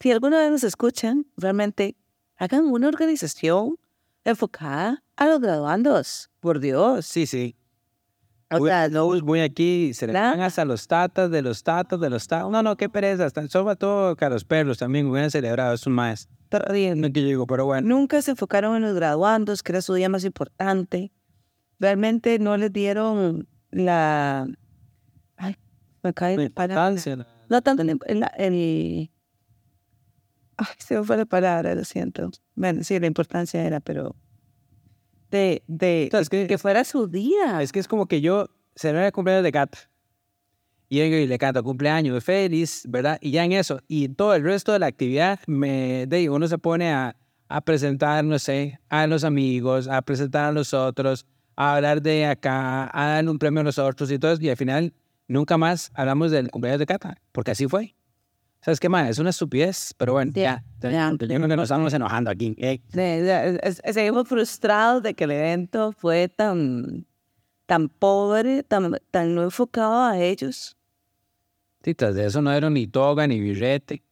si 0.00 0.10
alguna 0.10 0.38
vez 0.40 0.50
nos 0.50 0.64
escuchan, 0.64 1.24
realmente 1.36 1.94
hagan 2.36 2.64
una 2.66 2.88
organización 2.88 3.78
enfocada 4.30 5.02
a 5.16 5.26
los 5.26 5.40
graduandos. 5.40 6.30
Por 6.40 6.60
Dios. 6.60 7.06
Sí, 7.06 7.26
sí. 7.26 7.56
O 8.50 8.58
Voy- 8.60 8.70
sea, 8.70 8.88
no, 8.88 9.00
Todos 9.08 9.22
muy 9.22 9.40
aquí, 9.40 9.92
se 9.92 10.06
le 10.06 10.14
dan 10.14 10.40
hasta 10.40 10.64
los 10.64 10.86
tatas, 10.88 11.30
de 11.30 11.42
los 11.42 11.62
tatas, 11.62 12.00
de 12.00 12.08
los 12.08 12.26
tatas. 12.26 12.50
No, 12.50 12.62
no, 12.62 12.76
qué 12.76 12.88
pereza. 12.88 13.26
Hasta, 13.26 13.46
sobre 13.48 13.76
todo 13.76 14.16
que 14.16 14.24
a 14.24 14.30
los 14.30 14.44
perros 14.44 14.78
también 14.78 15.06
hubieran 15.06 15.30
celebrado 15.30 15.74
esos 15.74 15.92
más. 15.92 16.28
No 16.50 17.12
que 17.12 17.20
digo, 17.20 17.46
pero 17.46 17.66
bueno. 17.66 17.86
Nunca 17.86 18.22
se 18.22 18.30
enfocaron 18.30 18.76
en 18.76 18.82
los 18.82 18.94
graduandos, 18.94 19.62
que 19.62 19.72
era 19.72 19.82
su 19.82 19.92
día 19.92 20.08
más 20.08 20.24
importante. 20.24 21.12
Realmente 21.78 22.38
no 22.38 22.56
les 22.56 22.72
dieron 22.72 23.46
la... 23.70 24.46
Ay, 25.36 25.56
me 26.02 26.14
cae 26.14 26.48
palabra. 26.48 26.90
la- 27.16 27.26
No 27.50 27.60
tanto 27.60 27.82
el... 27.82 27.98
el, 28.06 28.24
el- 28.38 29.10
Ay, 30.58 30.66
se 30.78 30.98
me 30.98 31.04
fue 31.04 31.16
la 31.16 31.24
palabra, 31.24 31.74
lo 31.74 31.84
siento. 31.84 32.30
Bueno, 32.56 32.82
sí, 32.84 32.98
la 33.00 33.06
importancia 33.06 33.62
era, 33.64 33.80
pero... 33.80 34.14
De, 35.30 35.62
de 35.66 36.08
que- 36.30 36.46
que 36.46 36.58
fuera 36.58 36.84
su 36.84 37.06
día. 37.06 37.62
Es 37.62 37.70
que 37.72 37.78
es 37.80 37.86
como 37.88 38.06
que 38.06 38.20
yo 38.20 38.48
celebro 38.74 39.06
el 39.06 39.12
cumpleaños 39.12 39.44
de 39.44 39.52
Kat. 39.52 39.76
Y 40.88 41.00
vengo 41.00 41.16
y 41.16 41.26
le 41.26 41.38
canto 41.38 41.62
cumpleaños 41.62 42.24
feliz, 42.24 42.82
¿verdad? 42.88 43.18
Y 43.20 43.30
ya 43.32 43.44
en 43.44 43.52
eso. 43.52 43.78
Y 43.88 44.08
todo 44.08 44.34
el 44.34 44.42
resto 44.42 44.72
de 44.72 44.78
la 44.78 44.86
actividad, 44.86 45.38
me, 45.46 46.06
de, 46.06 46.30
uno 46.30 46.48
se 46.48 46.56
pone 46.58 46.90
a, 46.90 47.14
a 47.48 47.60
presentar, 47.60 48.24
no 48.24 48.38
sé, 48.38 48.80
a 48.88 49.06
los 49.06 49.22
amigos, 49.22 49.86
a 49.86 50.00
presentar 50.02 50.46
a 50.46 50.52
los 50.52 50.72
otros, 50.72 51.26
a 51.56 51.76
hablar 51.76 52.00
de 52.00 52.24
acá, 52.24 52.90
a 52.92 53.06
dar 53.10 53.28
un 53.28 53.38
premio 53.38 53.60
a 53.60 53.64
los 53.64 53.78
otros 53.78 54.10
y 54.10 54.18
todo 54.18 54.32
eso. 54.32 54.42
Y 54.42 54.48
al 54.48 54.56
final, 54.56 54.94
nunca 55.28 55.58
más 55.58 55.90
hablamos 55.94 56.30
del 56.30 56.50
cumpleaños 56.50 56.78
de 56.80 56.86
Cata, 56.86 57.18
porque 57.32 57.50
así 57.50 57.66
fue. 57.68 57.94
¿Sabes 58.60 58.80
qué, 58.80 58.88
man? 58.88 59.06
Es 59.06 59.18
una 59.18 59.30
estupidez, 59.30 59.94
pero 59.96 60.14
bueno, 60.14 60.32
Ya, 60.34 60.64
ya. 60.80 61.10
Yo 61.12 61.16
creo 61.18 61.40
que 61.48 61.56
nos 61.56 61.62
estamos 61.64 61.92
enojando 61.94 62.30
aquí. 62.30 62.54
¿eh? 62.58 62.80
Seguimos 63.92 64.28
frustrados 64.28 65.02
de 65.02 65.14
que 65.14 65.24
el 65.24 65.30
evento 65.30 65.92
fue 65.92 66.28
tan, 66.28 67.06
tan 67.66 67.88
pobre, 67.88 68.62
tan, 68.64 68.96
tan 69.10 69.34
no 69.34 69.42
enfocado 69.44 70.02
a 70.04 70.18
ellos. 70.18 70.76
Sí, 71.84 71.94
tras 71.94 72.14
de 72.16 72.26
eso 72.26 72.42
no 72.42 72.52
era 72.52 72.68
ni 72.68 72.86
toga 72.88 73.26
ni 73.26 73.38
birrete. 73.40 74.02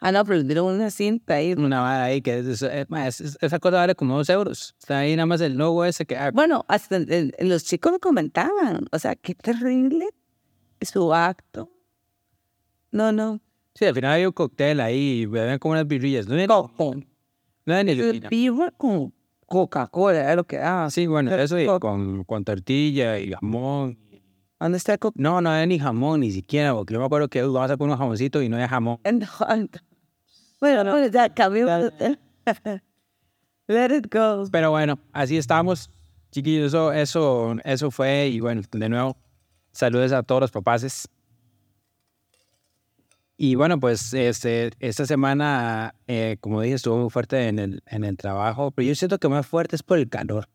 Ah, 0.00 0.12
no, 0.12 0.24
pero 0.24 0.44
dieron 0.44 0.66
una 0.76 0.90
cinta 0.92 1.34
ahí. 1.34 1.54
una 1.54 1.80
vara 1.80 2.04
ahí 2.04 2.22
que 2.22 2.38
es, 2.38 2.62
es- 2.62 3.36
esa 3.40 3.58
cosa 3.58 3.78
vale 3.78 3.96
como 3.96 4.16
dos 4.16 4.28
euros. 4.28 4.76
Está 4.78 4.98
ahí 5.00 5.16
nada 5.16 5.26
más 5.26 5.40
el 5.40 5.54
logo 5.54 5.84
ese 5.84 6.06
que... 6.06 6.16
Bueno, 6.32 6.64
hasta 6.68 6.96
el- 6.98 7.34
el- 7.36 7.48
los 7.48 7.64
chicos 7.64 7.90
lo 7.90 7.98
comentaban. 7.98 8.86
O 8.92 8.98
sea, 9.00 9.16
qué 9.16 9.34
terrible 9.34 10.06
su 10.80 11.12
acto. 11.12 11.68
No, 12.92 13.10
no. 13.10 13.40
Sí, 13.78 13.84
al 13.84 13.94
final 13.94 14.10
hay 14.10 14.26
un 14.26 14.32
cóctel 14.32 14.80
ahí 14.80 15.20
y 15.20 15.26
beben 15.26 15.56
como 15.60 15.72
unas 15.72 15.86
birrillas. 15.86 16.26
No 16.26 16.34
era, 16.34 16.48
no 16.48 17.74
era 17.74 17.84
ni 17.84 17.94
Lupina. 17.94 18.28
Viva 18.28 18.72
con 18.72 19.14
Coca-Cola, 19.46 20.18
era 20.18 20.34
lo 20.34 20.42
que 20.44 20.56
daba. 20.56 20.90
Sí, 20.90 21.06
bueno, 21.06 21.32
eso 21.32 21.60
y 21.60 21.66
co- 21.66 21.78
con, 21.78 22.24
con 22.24 22.44
tortilla 22.44 23.20
y 23.20 23.30
jamón. 23.30 23.96
¿Dónde 24.58 24.78
está 24.78 24.94
el 24.94 24.98
Coca-Cola? 24.98 25.30
No, 25.30 25.40
no 25.40 25.54
era 25.54 25.64
ni 25.64 25.78
jamón 25.78 26.20
ni 26.20 26.32
siquiera, 26.32 26.74
porque 26.74 26.94
yo 26.94 26.98
me 26.98 27.06
acuerdo 27.06 27.28
que 27.28 27.40
vamos 27.42 27.70
a 27.70 27.76
poner 27.76 27.92
un 27.92 27.98
jamoncito 28.00 28.42
y 28.42 28.48
no 28.48 28.56
hay 28.56 28.66
jamón. 28.66 28.98
Bueno, 30.60 30.82
no, 30.82 31.06
ya 31.06 31.32
cambió. 31.32 31.68
Let 33.68 33.96
it 33.96 34.12
go. 34.12 34.44
Pero 34.50 34.72
bueno, 34.72 34.98
así 35.12 35.36
estamos. 35.36 35.88
Chiquillos, 36.32 36.66
eso, 36.66 36.92
eso, 36.92 37.54
eso 37.64 37.90
fue. 37.92 38.26
Y 38.28 38.40
bueno, 38.40 38.62
de 38.72 38.88
nuevo, 38.88 39.16
saludos 39.70 40.10
a 40.10 40.24
todos 40.24 40.40
los 40.40 40.50
papaces. 40.50 41.08
Y 43.40 43.54
bueno, 43.54 43.78
pues 43.78 44.12
este, 44.14 44.72
esta 44.80 45.06
semana, 45.06 45.94
eh, 46.08 46.38
como 46.40 46.60
dije, 46.60 46.74
estuvo 46.74 46.98
muy 46.98 47.08
fuerte 47.10 47.46
en 47.46 47.60
el, 47.60 47.82
en 47.86 48.02
el 48.02 48.16
trabajo, 48.16 48.72
pero 48.72 48.88
yo 48.88 48.96
siento 48.96 49.18
que 49.18 49.28
más 49.28 49.46
fuerte 49.46 49.76
es 49.76 49.84
por 49.84 49.98
el 49.98 50.08
calor. 50.08 50.48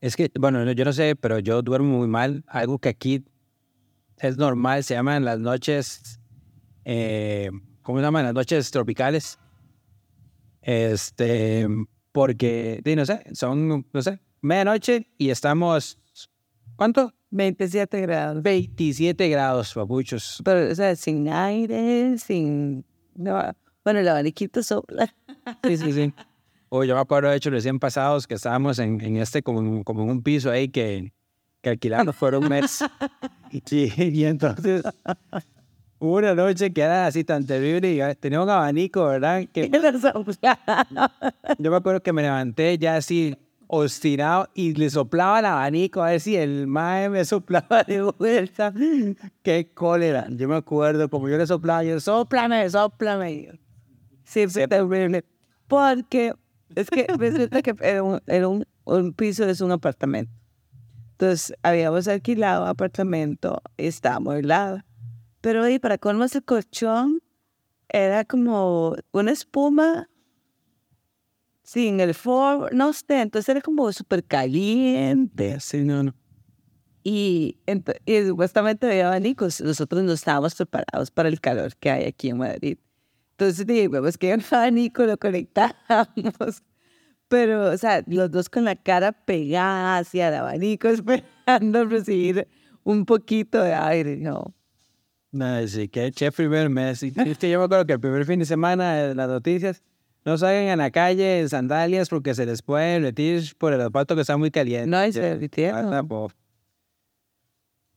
Es 0.00 0.16
que, 0.16 0.30
bueno, 0.38 0.64
no- 0.64 0.72
yo 0.72 0.84
no 0.84 0.92
sé, 0.92 1.16
pero 1.16 1.38
yo 1.40 1.62
duermo 1.62 1.98
muy 1.98 2.08
mal. 2.08 2.44
Algo 2.48 2.78
que 2.80 2.90
aquí 2.90 3.24
es 4.18 4.38
normal, 4.38 4.84
se 4.84 4.94
llaman 4.94 5.24
las 5.24 5.40
noches, 5.40 6.20
eh, 6.84 7.50
¿cómo 7.82 7.98
se 7.98 8.04
llaman? 8.04 8.24
Las 8.26 8.34
noches 8.34 8.70
tropicales. 8.70 9.38
Este, 10.62 11.66
porque, 12.12 12.82
no 12.96 13.06
sé, 13.06 13.22
son, 13.34 13.86
no 13.92 14.02
sé, 14.02 14.20
medianoche 14.42 15.08
y 15.16 15.30
estamos, 15.30 15.98
¿cuánto? 16.76 17.14
27 17.30 18.00
grados. 18.00 18.42
27 18.42 19.28
grados, 19.28 19.74
papuchos. 19.74 20.42
Pero, 20.44 20.70
o 20.70 20.74
sea, 20.74 20.96
sin 20.96 21.28
aire, 21.28 22.18
sin... 22.18 22.84
no, 23.14 23.54
bueno, 23.84 24.00
el 24.00 24.08
abaniquito 24.08 24.62
sopla. 24.62 25.14
Sí, 25.64 25.76
sí, 25.76 25.92
sí. 25.92 26.14
O 26.68 26.84
yo 26.84 26.94
me 26.94 27.00
acuerdo, 27.00 27.30
de 27.30 27.36
hecho, 27.36 27.50
recién 27.50 27.78
pasados 27.78 28.26
que 28.26 28.34
estábamos 28.34 28.78
en, 28.78 29.00
en 29.00 29.16
este, 29.16 29.42
como, 29.42 29.82
como 29.84 30.02
en 30.04 30.10
un 30.10 30.22
piso 30.22 30.50
ahí 30.50 30.68
que, 30.68 31.12
que 31.62 31.70
alquilamos 31.70 32.16
por 32.16 32.34
un 32.34 32.48
mes. 32.48 32.84
Sí, 33.64 33.92
y 33.96 34.26
entonces 34.26 34.84
hubo 35.98 36.18
una 36.18 36.36
noche 36.36 36.72
que 36.72 36.82
era 36.82 37.06
así 37.06 37.24
tan 37.24 37.44
terrible 37.44 37.92
y 37.92 38.00
ah, 38.00 38.14
tenía 38.14 38.40
un 38.40 38.48
abanico, 38.48 39.04
¿verdad? 39.06 39.42
Que 39.52 39.68
yo 41.58 41.70
me 41.72 41.76
acuerdo 41.76 42.00
que 42.00 42.12
me 42.12 42.22
levanté 42.22 42.78
ya 42.78 42.94
así 42.94 43.36
obstinado 43.70 44.48
y 44.52 44.74
le 44.74 44.90
soplaba 44.90 45.38
el 45.38 45.44
abanico 45.44 46.02
a 46.02 46.10
ver 46.10 46.20
si 46.20 46.36
el 46.36 46.66
mae 46.66 47.08
me 47.08 47.24
soplaba 47.24 47.84
de 47.84 48.02
vuelta. 48.02 48.74
Qué 49.42 49.70
cólera. 49.72 50.26
Yo 50.30 50.48
me 50.48 50.56
acuerdo, 50.56 51.08
como 51.08 51.28
yo 51.28 51.38
le 51.38 51.46
soplaba, 51.46 51.84
yo, 51.84 52.00
soplame, 52.00 52.68
soplame. 52.68 53.60
Sí, 54.24 54.46
fue 54.48 54.66
terrible. 54.66 55.24
Porque 55.68 56.34
es 56.74 56.90
que 56.90 57.06
resulta 57.18 57.62
que 57.62 57.74
era, 57.80 58.02
un, 58.02 58.20
era 58.26 58.48
un, 58.48 58.66
un 58.84 59.12
piso, 59.12 59.48
es 59.48 59.60
un 59.60 59.70
apartamento. 59.70 60.32
Entonces, 61.12 61.54
habíamos 61.62 62.08
alquilado 62.08 62.66
apartamento 62.66 63.62
y 63.76 63.86
estaba 63.86 64.16
amueblado. 64.16 64.82
Pero 65.40 65.62
ahí, 65.62 65.78
para 65.78 65.96
colmo, 65.96 66.24
ese 66.24 66.42
colchón 66.42 67.20
era 67.88 68.24
como 68.24 68.96
una 69.12 69.30
espuma 69.30 70.09
sin 71.70 72.00
el 72.00 72.14
forro, 72.14 72.68
no 72.72 72.92
sé, 72.92 73.20
entonces 73.20 73.48
era 73.48 73.60
como 73.60 73.92
súper 73.92 74.24
caliente. 74.24 75.60
Sí, 75.60 75.84
no, 75.84 76.02
no. 76.02 76.14
Y, 77.04 77.58
y 78.06 78.22
supuestamente 78.26 78.88
había 78.88 79.06
abanicos. 79.06 79.60
Nosotros 79.60 80.02
no 80.02 80.12
estábamos 80.12 80.56
preparados 80.56 81.12
para 81.12 81.28
el 81.28 81.40
calor 81.40 81.76
que 81.76 81.88
hay 81.88 82.06
aquí 82.06 82.30
en 82.30 82.38
Madrid. 82.38 82.76
Entonces 83.30 83.64
dijimos 83.68 84.18
que 84.18 84.34
un 84.34 84.42
abanico 84.50 85.04
lo 85.04 85.16
conectábamos. 85.16 86.64
Pero, 87.28 87.70
o 87.70 87.78
sea, 87.78 88.02
los 88.08 88.32
dos 88.32 88.48
con 88.48 88.64
la 88.64 88.74
cara 88.74 89.12
pegada 89.12 89.98
hacia 89.98 90.26
el 90.26 90.34
abanico, 90.34 90.88
esperando 90.88 91.84
recibir 91.84 92.48
un 92.82 93.06
poquito 93.06 93.62
de 93.62 93.74
aire, 93.74 94.16
¿no? 94.16 94.52
No, 95.30 95.64
sí, 95.68 95.88
que 95.88 96.10
che 96.10 96.32
primer 96.32 96.68
mes. 96.68 97.00
Yo 97.00 97.12
me 97.14 97.64
acuerdo 97.64 97.86
que 97.86 97.92
el 97.92 98.00
primer 98.00 98.26
fin 98.26 98.40
de 98.40 98.44
semana 98.44 99.14
las 99.14 99.28
noticias, 99.28 99.84
No 100.24 100.36
salgan 100.36 100.64
en 100.64 100.78
la 100.78 100.90
calle 100.90 101.40
en 101.40 101.48
sandalias 101.48 102.08
porque 102.10 102.34
se 102.34 102.44
les 102.46 102.62
puede 102.62 103.00
derretir 103.00 103.54
por 103.56 103.72
el 103.72 103.80
asfalto 103.80 104.14
que 104.14 104.20
está 104.20 104.36
muy 104.36 104.50
caliente. 104.50 104.86
No, 104.86 105.04
y 105.06 105.12
se 105.12 105.20
Ya. 105.20 105.26
derritieron. 105.28 105.92
Ah. 105.94 106.04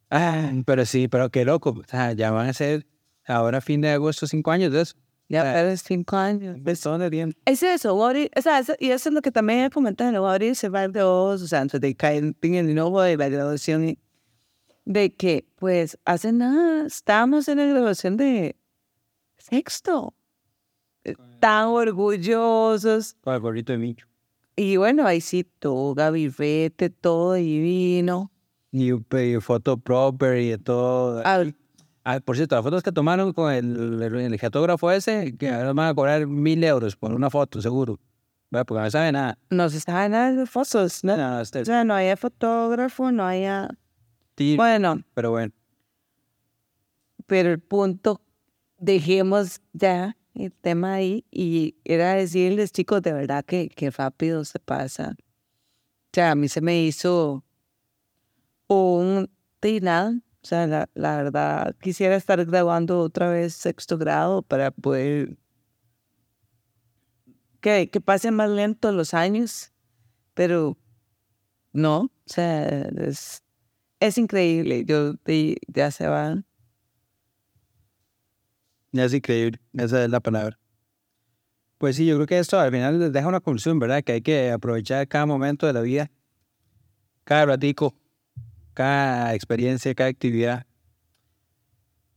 Ah, 0.10 0.52
pero 0.66 0.86
sí, 0.86 1.08
pero 1.08 1.30
qué 1.30 1.44
loco. 1.46 1.72
O 1.72 1.84
sea, 1.88 2.14
ya 2.14 2.32
van 2.32 2.48
a 2.48 2.54
ser 2.54 2.86
ahora 3.26 3.62
fin 3.62 3.82
de 3.82 3.90
agosto 3.90 4.28
cinco 4.28 4.52
años 4.52 4.72
de 4.72 4.82
eso. 4.82 4.96
Ya 5.30 5.42
Ah. 5.42 5.54
para 5.54 5.76
cinco 5.78 6.16
años. 6.18 6.56
Un 6.58 6.64
montón 6.64 7.00
de 7.00 7.10
tiempo. 7.10 7.40
Es 7.46 7.64
eso, 7.64 7.90
a 7.90 7.94
o 7.94 8.42
sea, 8.42 8.60
eso- 8.60 8.76
y 8.80 8.90
eso 8.92 9.10
es 9.10 9.16
lo 9.16 9.22
que 9.22 9.32
también 9.32 9.66
he 9.66 9.70
comentado, 9.70 10.22
voy 10.22 10.30
a 10.30 10.34
abrir 10.34 10.52
ese 10.52 10.70
bar 10.70 10.92
de 10.92 11.02
ojos, 11.02 11.42
o 11.42 11.48
sea, 11.48 11.62
antes 11.62 11.82
de 11.82 11.96
caer 11.96 12.36
en 12.42 12.56
el 12.56 12.76
nuevo 12.76 13.02
de 13.02 13.18
la 13.18 13.30
graduación, 13.30 13.98
de 14.86 15.16
que, 15.16 15.48
pues, 15.56 15.98
hace 16.06 16.32
nada, 16.34 16.86
estábamos 16.86 17.48
en 17.48 17.58
la 17.58 17.66
graduación 17.66 18.18
de 18.18 18.56
sexto, 19.38 20.14
tan 21.44 21.68
orgullosos, 21.68 23.18
Con 23.22 23.34
el 23.34 23.42
gorrito 23.42 23.74
de 23.74 23.78
Micho. 23.78 24.08
y 24.56 24.78
bueno, 24.78 25.06
ahí 25.06 25.20
sí, 25.20 25.44
todo 25.60 25.94
gabinete, 25.94 26.90
todo 26.90 27.34
divino. 27.34 28.32
Y, 28.72 28.94
y 28.94 29.40
foto 29.42 29.76
proper 29.78 30.38
y 30.40 30.50
de 30.52 30.58
todo. 30.58 31.22
Ah, 31.26 31.44
Ah, 32.06 32.20
por 32.20 32.36
cierto, 32.36 32.56
las 32.56 32.64
fotos 32.64 32.82
que 32.84 32.92
tomaron 32.92 33.32
con 33.34 33.52
el, 33.52 34.02
el, 34.02 34.16
el 34.16 34.40
fotógrafo 34.40 34.92
ese, 34.92 35.38
que 35.38 35.50
ahora 35.50 35.72
van 35.74 35.88
a 35.90 35.94
cobrar 35.94 36.28
mil 36.28 36.62
euros 36.64 36.96
por 36.96 37.14
una 37.14 37.30
foto, 37.30 37.62
seguro. 37.62 37.98
¿Verdad? 38.52 38.66
Porque 38.66 38.84
no 38.84 38.92
sabe 38.92 39.12
nada. 39.12 39.38
no 39.50 39.70
se 39.70 39.78
estaban 39.78 40.12
dando 40.12 40.46
fotos, 40.46 41.04
¿no? 41.04 41.16
No, 41.18 41.42
este 41.42 41.62
O 41.62 41.66
sea, 41.66 41.84
no 41.84 41.94
había 41.96 42.16
fotógrafo, 42.18 43.12
no 43.12 43.30
tiro, 44.36 44.58
Bueno, 44.58 45.02
pero 45.14 45.32
bueno. 45.32 45.54
pero 47.26 47.52
el 47.52 47.60
punto, 47.60 48.22
dejemos 48.78 49.62
ya 49.74 50.16
el 50.36 50.52
tema 50.52 50.96
ahí 50.96 51.26
y 51.32 51.76
era 51.84 52.14
decirles, 52.14 52.72
chicos, 52.72 53.02
de 53.02 53.14
verdad 53.14 53.46
que, 53.46 53.70
que 53.70 53.92
rápido 53.92 54.46
se 54.46 54.60
pasa. 54.60 55.16
O 55.18 56.10
sea, 56.14 56.32
a 56.32 56.36
mí 56.36 56.48
se 56.48 56.62
me 56.62 56.84
hizo 56.84 57.44
un 58.68 59.30
nada. 59.82 60.20
O 60.44 60.46
sea, 60.46 60.68
la, 60.68 60.90
la 60.94 61.18
verdad, 61.18 61.76
quisiera 61.80 62.16
estar 62.16 62.44
grabando 62.46 63.00
otra 63.00 63.30
vez 63.30 63.54
sexto 63.54 63.98
grado 63.98 64.42
para 64.42 64.72
poder 64.72 65.38
que, 67.62 67.90
que 67.90 68.02
pasen 68.02 68.36
más 68.36 68.50
lento 68.50 68.92
los 68.92 69.14
años, 69.14 69.72
pero 70.34 70.78
no, 71.72 72.02
o 72.02 72.12
sea, 72.26 72.68
es, 72.68 73.42
es 74.02 74.18
increíble. 74.18 74.84
Yo 74.86 75.16
ya 75.68 75.90
se 75.92 76.08
van. 76.08 76.46
Es 78.94 79.14
increíble, 79.14 79.60
esa 79.74 80.04
es 80.04 80.10
la 80.10 80.20
palabra. 80.20 80.58
Pues 81.80 81.96
sí, 81.96 82.06
yo 82.06 82.16
creo 82.16 82.28
que 82.28 82.40
esto 82.40 82.60
al 82.60 82.72
final 82.72 83.00
les 83.00 83.12
deja 83.12 83.28
una 83.28 83.40
conclusión, 83.42 83.80
¿verdad? 83.80 84.04
Que 84.04 84.14
hay 84.14 84.22
que 84.22 84.52
aprovechar 84.52 85.08
cada 85.08 85.26
momento 85.26 85.68
de 85.68 85.74
la 85.74 85.82
vida, 85.82 86.12
cada 87.24 87.46
ratico, 87.48 87.96
cada 88.74 89.34
experiencia, 89.34 89.94
cada 89.96 90.10
actividad. 90.10 90.66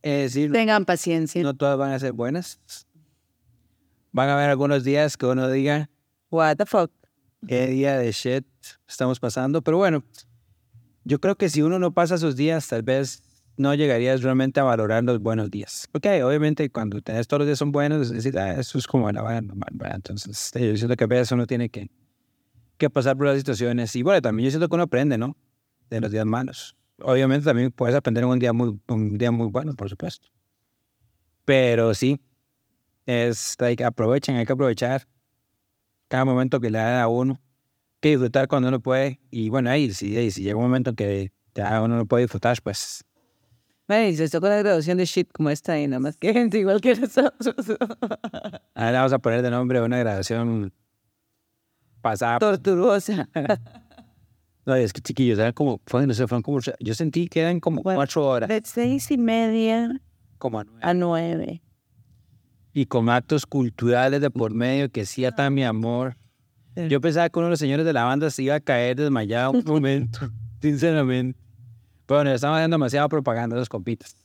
Es 0.02 0.34
decir, 0.34 0.52
Tengan 0.52 0.84
paciencia. 0.84 1.42
no 1.42 1.54
todas 1.54 1.76
van 1.78 1.92
a 1.92 1.98
ser 1.98 2.12
buenas. 2.12 2.60
Van 4.12 4.28
a 4.28 4.34
haber 4.34 4.50
algunos 4.50 4.84
días 4.84 5.16
que 5.16 5.26
uno 5.26 5.50
diga, 5.50 5.90
What 6.30 6.56
the 6.58 6.66
fuck. 6.66 6.92
qué 7.48 7.66
día 7.68 7.98
de 7.98 8.12
shit 8.12 8.46
estamos 8.86 9.18
pasando. 9.18 9.62
Pero 9.62 9.78
bueno, 9.78 10.04
yo 11.04 11.18
creo 11.20 11.36
que 11.36 11.48
si 11.48 11.62
uno 11.62 11.78
no 11.78 11.92
pasa 11.92 12.18
sus 12.18 12.36
días, 12.36 12.68
tal 12.68 12.82
vez 12.82 13.22
no 13.56 13.74
llegarías 13.74 14.22
realmente 14.22 14.60
a 14.60 14.64
valorar 14.64 15.04
los 15.04 15.20
buenos 15.20 15.50
días. 15.50 15.88
Porque 15.90 16.22
obviamente 16.22 16.68
cuando 16.70 17.00
tenés 17.00 17.26
todos 17.26 17.40
los 17.40 17.46
días 17.46 17.58
son 17.58 17.72
buenos, 17.72 18.08
es 18.08 18.12
decir, 18.12 18.38
ah, 18.38 18.52
eso 18.60 18.78
es 18.78 18.86
como 18.86 19.10
la 19.10 19.22
vara 19.22 19.40
normal, 19.40 19.70
¿verdad? 19.72 19.96
Entonces, 19.96 20.52
yo 20.54 20.76
siento 20.76 20.96
que 20.96 21.04
a 21.04 21.06
veces 21.06 21.32
uno 21.32 21.46
tiene 21.46 21.68
que, 21.68 21.90
que 22.76 22.90
pasar 22.90 23.16
por 23.16 23.26
las 23.26 23.38
situaciones. 23.38 23.94
Y 23.96 24.02
bueno, 24.02 24.20
también 24.20 24.44
yo 24.44 24.50
siento 24.50 24.68
que 24.68 24.74
uno 24.74 24.84
aprende, 24.84 25.18
¿no? 25.18 25.36
De 25.90 26.00
los 26.00 26.10
días 26.10 26.26
malos. 26.26 26.76
Obviamente 27.00 27.44
también 27.44 27.70
puedes 27.72 27.94
aprender 27.94 28.24
en 28.24 28.30
un 28.30 28.38
día 28.38 28.52
muy, 28.52 28.78
un 28.88 29.18
día 29.18 29.30
muy 29.30 29.48
bueno, 29.48 29.74
por 29.74 29.88
supuesto. 29.88 30.28
Pero 31.44 31.94
sí, 31.94 32.20
es, 33.06 33.56
hay 33.60 33.76
que 33.76 33.84
aprovechen, 33.84 34.36
hay 34.36 34.46
que 34.46 34.52
aprovechar 34.52 35.06
cada 36.08 36.24
momento 36.24 36.60
que 36.60 36.70
le 36.70 36.78
da 36.78 37.02
a 37.02 37.08
uno, 37.08 37.40
que 38.00 38.10
disfrutar 38.10 38.48
cuando 38.48 38.68
uno 38.68 38.80
puede. 38.80 39.20
Y 39.30 39.48
bueno, 39.48 39.70
ahí 39.70 39.92
si, 39.92 40.16
ahí, 40.16 40.30
si 40.30 40.42
llega 40.42 40.56
un 40.56 40.62
momento 40.62 40.94
que 40.94 41.32
ya 41.54 41.80
uno 41.82 41.96
no 41.96 42.06
puede 42.06 42.24
disfrutar, 42.24 42.60
pues 42.62 43.04
Bueno, 43.88 44.08
y 44.08 44.16
se 44.16 44.28
tocó 44.28 44.48
la 44.48 44.56
graduación 44.58 44.98
de 44.98 45.04
shit 45.04 45.30
como 45.32 45.50
esta 45.50 45.78
y 45.78 45.86
nada 45.86 46.00
más 46.00 46.16
que 46.16 46.32
gente 46.32 46.58
igual 46.58 46.80
que 46.80 46.96
nosotros. 46.96 47.54
ahora 48.74 48.98
vamos 48.98 49.12
a 49.12 49.18
poner 49.18 49.42
de 49.42 49.50
nombre 49.50 49.80
una 49.80 49.98
grabación 49.98 50.72
pasada. 52.00 52.38
Torturosa. 52.38 53.28
No, 54.64 54.74
es 54.74 54.92
que 54.92 55.00
chiquillos, 55.00 55.38
eran 55.38 55.52
como, 55.52 55.80
fue, 55.86 56.04
no 56.04 56.14
sé, 56.14 56.26
fueron 56.26 56.42
como, 56.42 56.58
yo 56.80 56.94
sentí 56.94 57.28
que 57.28 57.40
eran 57.40 57.60
como 57.60 57.82
Bueno, 57.82 57.98
cuatro 57.98 58.26
horas, 58.26 58.48
De 58.48 58.60
seis 58.64 59.08
y 59.12 59.18
media 59.18 60.00
como 60.38 60.58
a 60.58 60.64
nueve. 60.64 60.80
a 60.82 60.94
nueve. 60.94 61.62
Y 62.72 62.86
con 62.86 63.08
actos 63.08 63.46
culturales 63.46 64.20
de 64.20 64.30
por 64.30 64.52
medio 64.52 64.90
que 64.90 65.06
sí 65.06 65.24
atan 65.24 65.54
mi 65.54 65.62
amor. 65.62 66.16
Yo 66.88 67.00
pensaba 67.00 67.28
que 67.30 67.38
uno 67.38 67.46
de 67.46 67.50
los 67.50 67.58
señores 67.60 67.86
de 67.86 67.92
la 67.92 68.04
banda 68.04 68.28
se 68.28 68.42
iba 68.42 68.56
a 68.56 68.60
caer 68.60 68.96
desmayado 68.96 69.52
un 69.52 69.64
momento, 69.64 70.28
sinceramente. 70.60 71.38
Pero 72.06 72.18
bueno, 72.18 72.32
estamos 72.32 72.56
haciendo 72.56 72.76
demasiada 72.76 73.08
propaganda 73.08 73.56
a 73.56 73.58
los 73.58 73.68
compitas. 73.68 74.16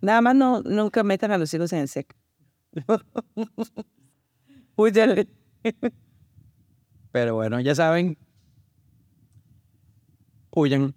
Nada 0.00 0.20
más 0.20 0.34
no, 0.34 0.60
nunca 0.62 1.02
metan 1.02 1.32
a 1.32 1.38
los 1.38 1.52
hijos 1.54 1.72
en 1.72 1.80
el 1.80 1.88
seco. 1.88 2.14
Huyale. 4.76 5.28
Pero 7.12 7.34
bueno, 7.34 7.60
ya 7.60 7.74
saben. 7.74 8.18
Huyan. 10.50 10.94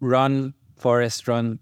Run, 0.00 0.56
Forest, 0.76 1.28
run. 1.28 1.60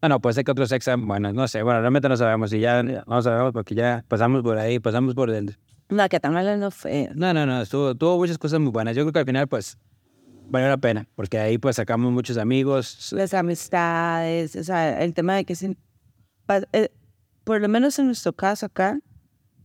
Ah, 0.00 0.08
no, 0.08 0.20
puede 0.20 0.34
ser 0.34 0.44
que 0.44 0.50
otros 0.50 0.72
exam, 0.72 1.06
bueno, 1.06 1.32
no 1.32 1.48
sé, 1.48 1.62
bueno, 1.62 1.80
realmente 1.80 2.08
no 2.08 2.16
sabemos 2.16 2.52
y 2.52 2.60
ya 2.60 2.82
no 2.82 3.22
sabemos 3.22 3.52
porque 3.52 3.74
ya 3.74 4.04
pasamos 4.08 4.42
por 4.42 4.58
ahí, 4.58 4.78
pasamos 4.78 5.14
por 5.14 5.30
el... 5.30 5.56
No, 5.88 6.08
que 6.08 6.20
tan 6.20 6.36
hablando 6.36 6.70
feo. 6.70 7.12
No, 7.14 7.32
no, 7.32 7.46
no, 7.46 7.62
estuvo, 7.62 7.94
tuvo 7.94 8.18
muchas 8.18 8.38
cosas 8.38 8.60
muy 8.60 8.72
buenas. 8.72 8.96
Yo 8.96 9.04
creo 9.04 9.12
que 9.12 9.18
al 9.20 9.24
final, 9.24 9.48
pues, 9.48 9.78
valió 10.48 10.68
la 10.68 10.76
pena, 10.76 11.06
porque 11.14 11.38
ahí 11.38 11.58
pues 11.58 11.76
sacamos 11.76 12.12
muchos 12.12 12.36
amigos. 12.38 13.12
Las 13.12 13.34
amistades, 13.34 14.56
o 14.56 14.64
sea, 14.64 15.02
el 15.02 15.12
tema 15.14 15.34
de 15.34 15.44
que 15.44 15.54
se, 15.54 15.76
eh, 16.72 16.88
por 17.44 17.60
lo 17.60 17.68
menos 17.68 17.98
en 17.98 18.06
nuestro 18.06 18.32
caso 18.32 18.66
acá, 18.66 18.98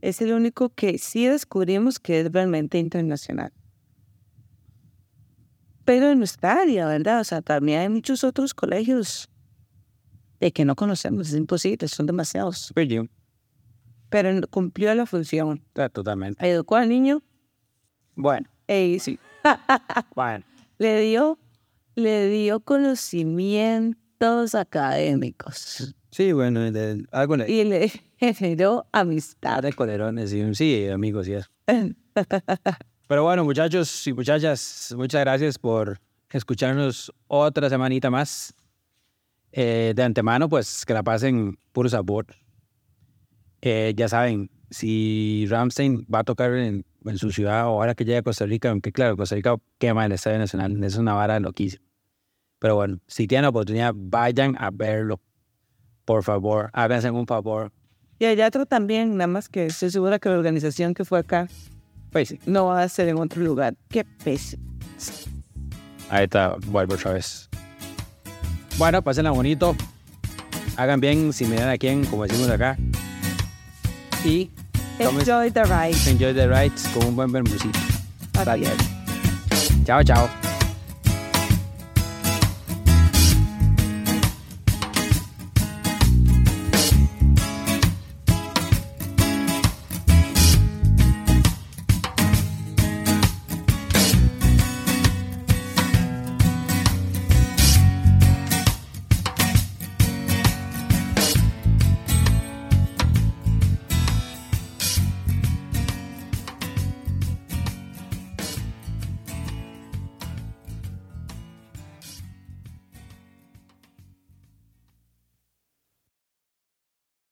es 0.02 0.22
el 0.22 0.34
único 0.34 0.70
que 0.70 0.98
sí 0.98 1.28
descubrimos 1.28 2.00
que 2.00 2.22
es 2.22 2.32
realmente 2.32 2.80
internacional. 2.80 3.54
Pero 5.86 6.10
en 6.10 6.20
nuestra 6.20 6.54
área, 6.62 6.88
¿verdad? 6.88 7.20
O 7.22 7.24
sea, 7.24 7.42
también 7.42 7.80
hay 7.82 7.90
muchos 7.90 8.24
otros 8.24 8.54
colegios 8.54 9.30
de 10.40 10.52
que 10.52 10.66
no 10.66 10.76
conocemos, 10.76 11.30
es 11.30 11.36
imposible, 11.36 11.88
son 11.88 12.06
demasiados. 12.08 12.72
Jim. 12.76 13.08
Pero 14.10 14.30
en- 14.30 14.42
cumplió 14.44 14.94
la 14.96 15.06
función. 15.06 15.64
Ah, 15.76 15.90
Totalmente. 15.90 16.48
Educó 16.50 16.76
al 16.76 16.90
niño 16.90 17.22
Bueno, 18.16 18.50
e 18.68 18.98
sí, 19.00 19.20
bueno. 20.16 20.44
Le 20.82 21.00
dio, 21.02 21.38
le 21.96 22.28
dio 22.28 22.60
conocimientos 22.60 24.56
académicos 24.56 25.94
Sí, 26.12 26.32
bueno, 26.34 26.72
de- 26.72 27.06
algo 27.12 27.38
le... 27.38 27.50
y 27.50 27.64
le 27.64 27.90
generó 28.18 28.86
amistad. 28.92 29.62
de 29.64 29.72
colerones 29.74 30.34
y 30.34 30.54
sí, 30.56 30.88
amigos 30.90 31.28
eso. 31.28 31.50
Pero 33.08 33.24
bueno, 33.24 33.46
muchachos 33.46 34.06
y 34.08 34.14
muchachas, 34.14 34.94
muchas 34.98 35.22
gracias 35.22 35.58
por 35.58 36.00
escucharnos 36.32 37.12
otra 37.28 37.70
semanita 37.70 38.10
más. 38.10 38.54
Eh, 39.54 39.94
de 39.96 40.04
antemano, 40.04 40.50
pues 40.50 40.86
que 40.86 40.94
la 40.94 41.04
pasen 41.04 41.58
puro 41.72 41.88
sabor. 41.90 42.26
Eh, 43.62 43.94
ya 43.96 44.08
saben, 44.10 44.50
si 44.70 45.46
Ramstein 45.50 46.06
va 46.14 46.20
a 46.20 46.24
tocar 46.24 46.54
en, 46.56 46.86
en 47.06 47.18
su 47.18 47.32
ciudad 47.32 47.68
o 47.68 47.70
ahora 47.70 47.96
que 47.96 48.06
llegue 48.06 48.18
a 48.18 48.24
Costa 48.24 48.46
Rica, 48.46 48.70
aunque 48.70 48.92
claro, 48.92 49.18
Costa 49.18 49.36
Rica 49.36 49.56
quema 49.78 50.06
el 50.06 50.12
Estadio 50.12 50.38
Nacional, 50.40 50.84
es 50.84 50.98
una 50.98 51.14
vara 51.14 51.40
loquísima. 51.40 51.84
Pero 52.60 52.76
bueno, 52.76 53.00
si 53.08 53.28
tienen 53.28 53.44
la 53.44 53.50
oportunidad, 53.50 53.94
vayan 53.96 54.56
a 54.60 54.70
verlo. 54.72 55.20
Por 56.06 56.24
favor, 56.24 56.70
háganse 56.74 57.10
un 57.10 57.26
favor. 57.26 57.72
Y 58.20 58.26
hay 58.26 58.40
otro 58.42 58.68
también, 58.68 59.18
nada 59.18 59.28
más 59.28 59.50
que 59.50 59.66
estoy 59.66 59.90
segura 59.90 60.20
que 60.20 60.30
la 60.30 60.36
organización 60.36 60.94
que 60.94 61.04
fue 61.06 61.18
acá 61.18 61.48
Pues 62.12 62.30
sí, 62.30 62.40
no 62.46 62.66
va 62.66 62.84
a 62.84 62.88
ser 62.90 63.08
en 63.08 63.18
otro 63.18 63.42
lugar. 63.42 63.76
Qué 63.90 64.06
pésimo. 64.06 64.64
Ahí 66.10 66.26
está, 66.26 66.56
vuelvo 66.68 66.94
otra 66.94 67.14
vez. 67.14 67.50
Bueno, 68.78 69.02
pásenla 69.02 69.32
bonito. 69.32 69.76
Hagan 70.78 71.00
bien 71.00 71.34
sin 71.34 71.50
mirar 71.50 71.70
a 71.70 71.78
quién, 71.78 72.06
como 72.06 72.24
decimos 72.24 72.50
acá. 72.50 72.78
Y 74.24 74.52
tomen- 75.04 75.20
Enjoy 75.20 75.50
the 75.52 75.64
ride. 75.66 75.96
enjoy 76.10 76.34
the 76.34 76.48
rides 76.48 76.88
con 76.94 77.06
un 77.08 77.16
buen 77.16 77.32
bermucito. 77.32 77.80
Adiós. 78.46 78.74
Chao, 79.86 80.04
chao. 80.04 80.30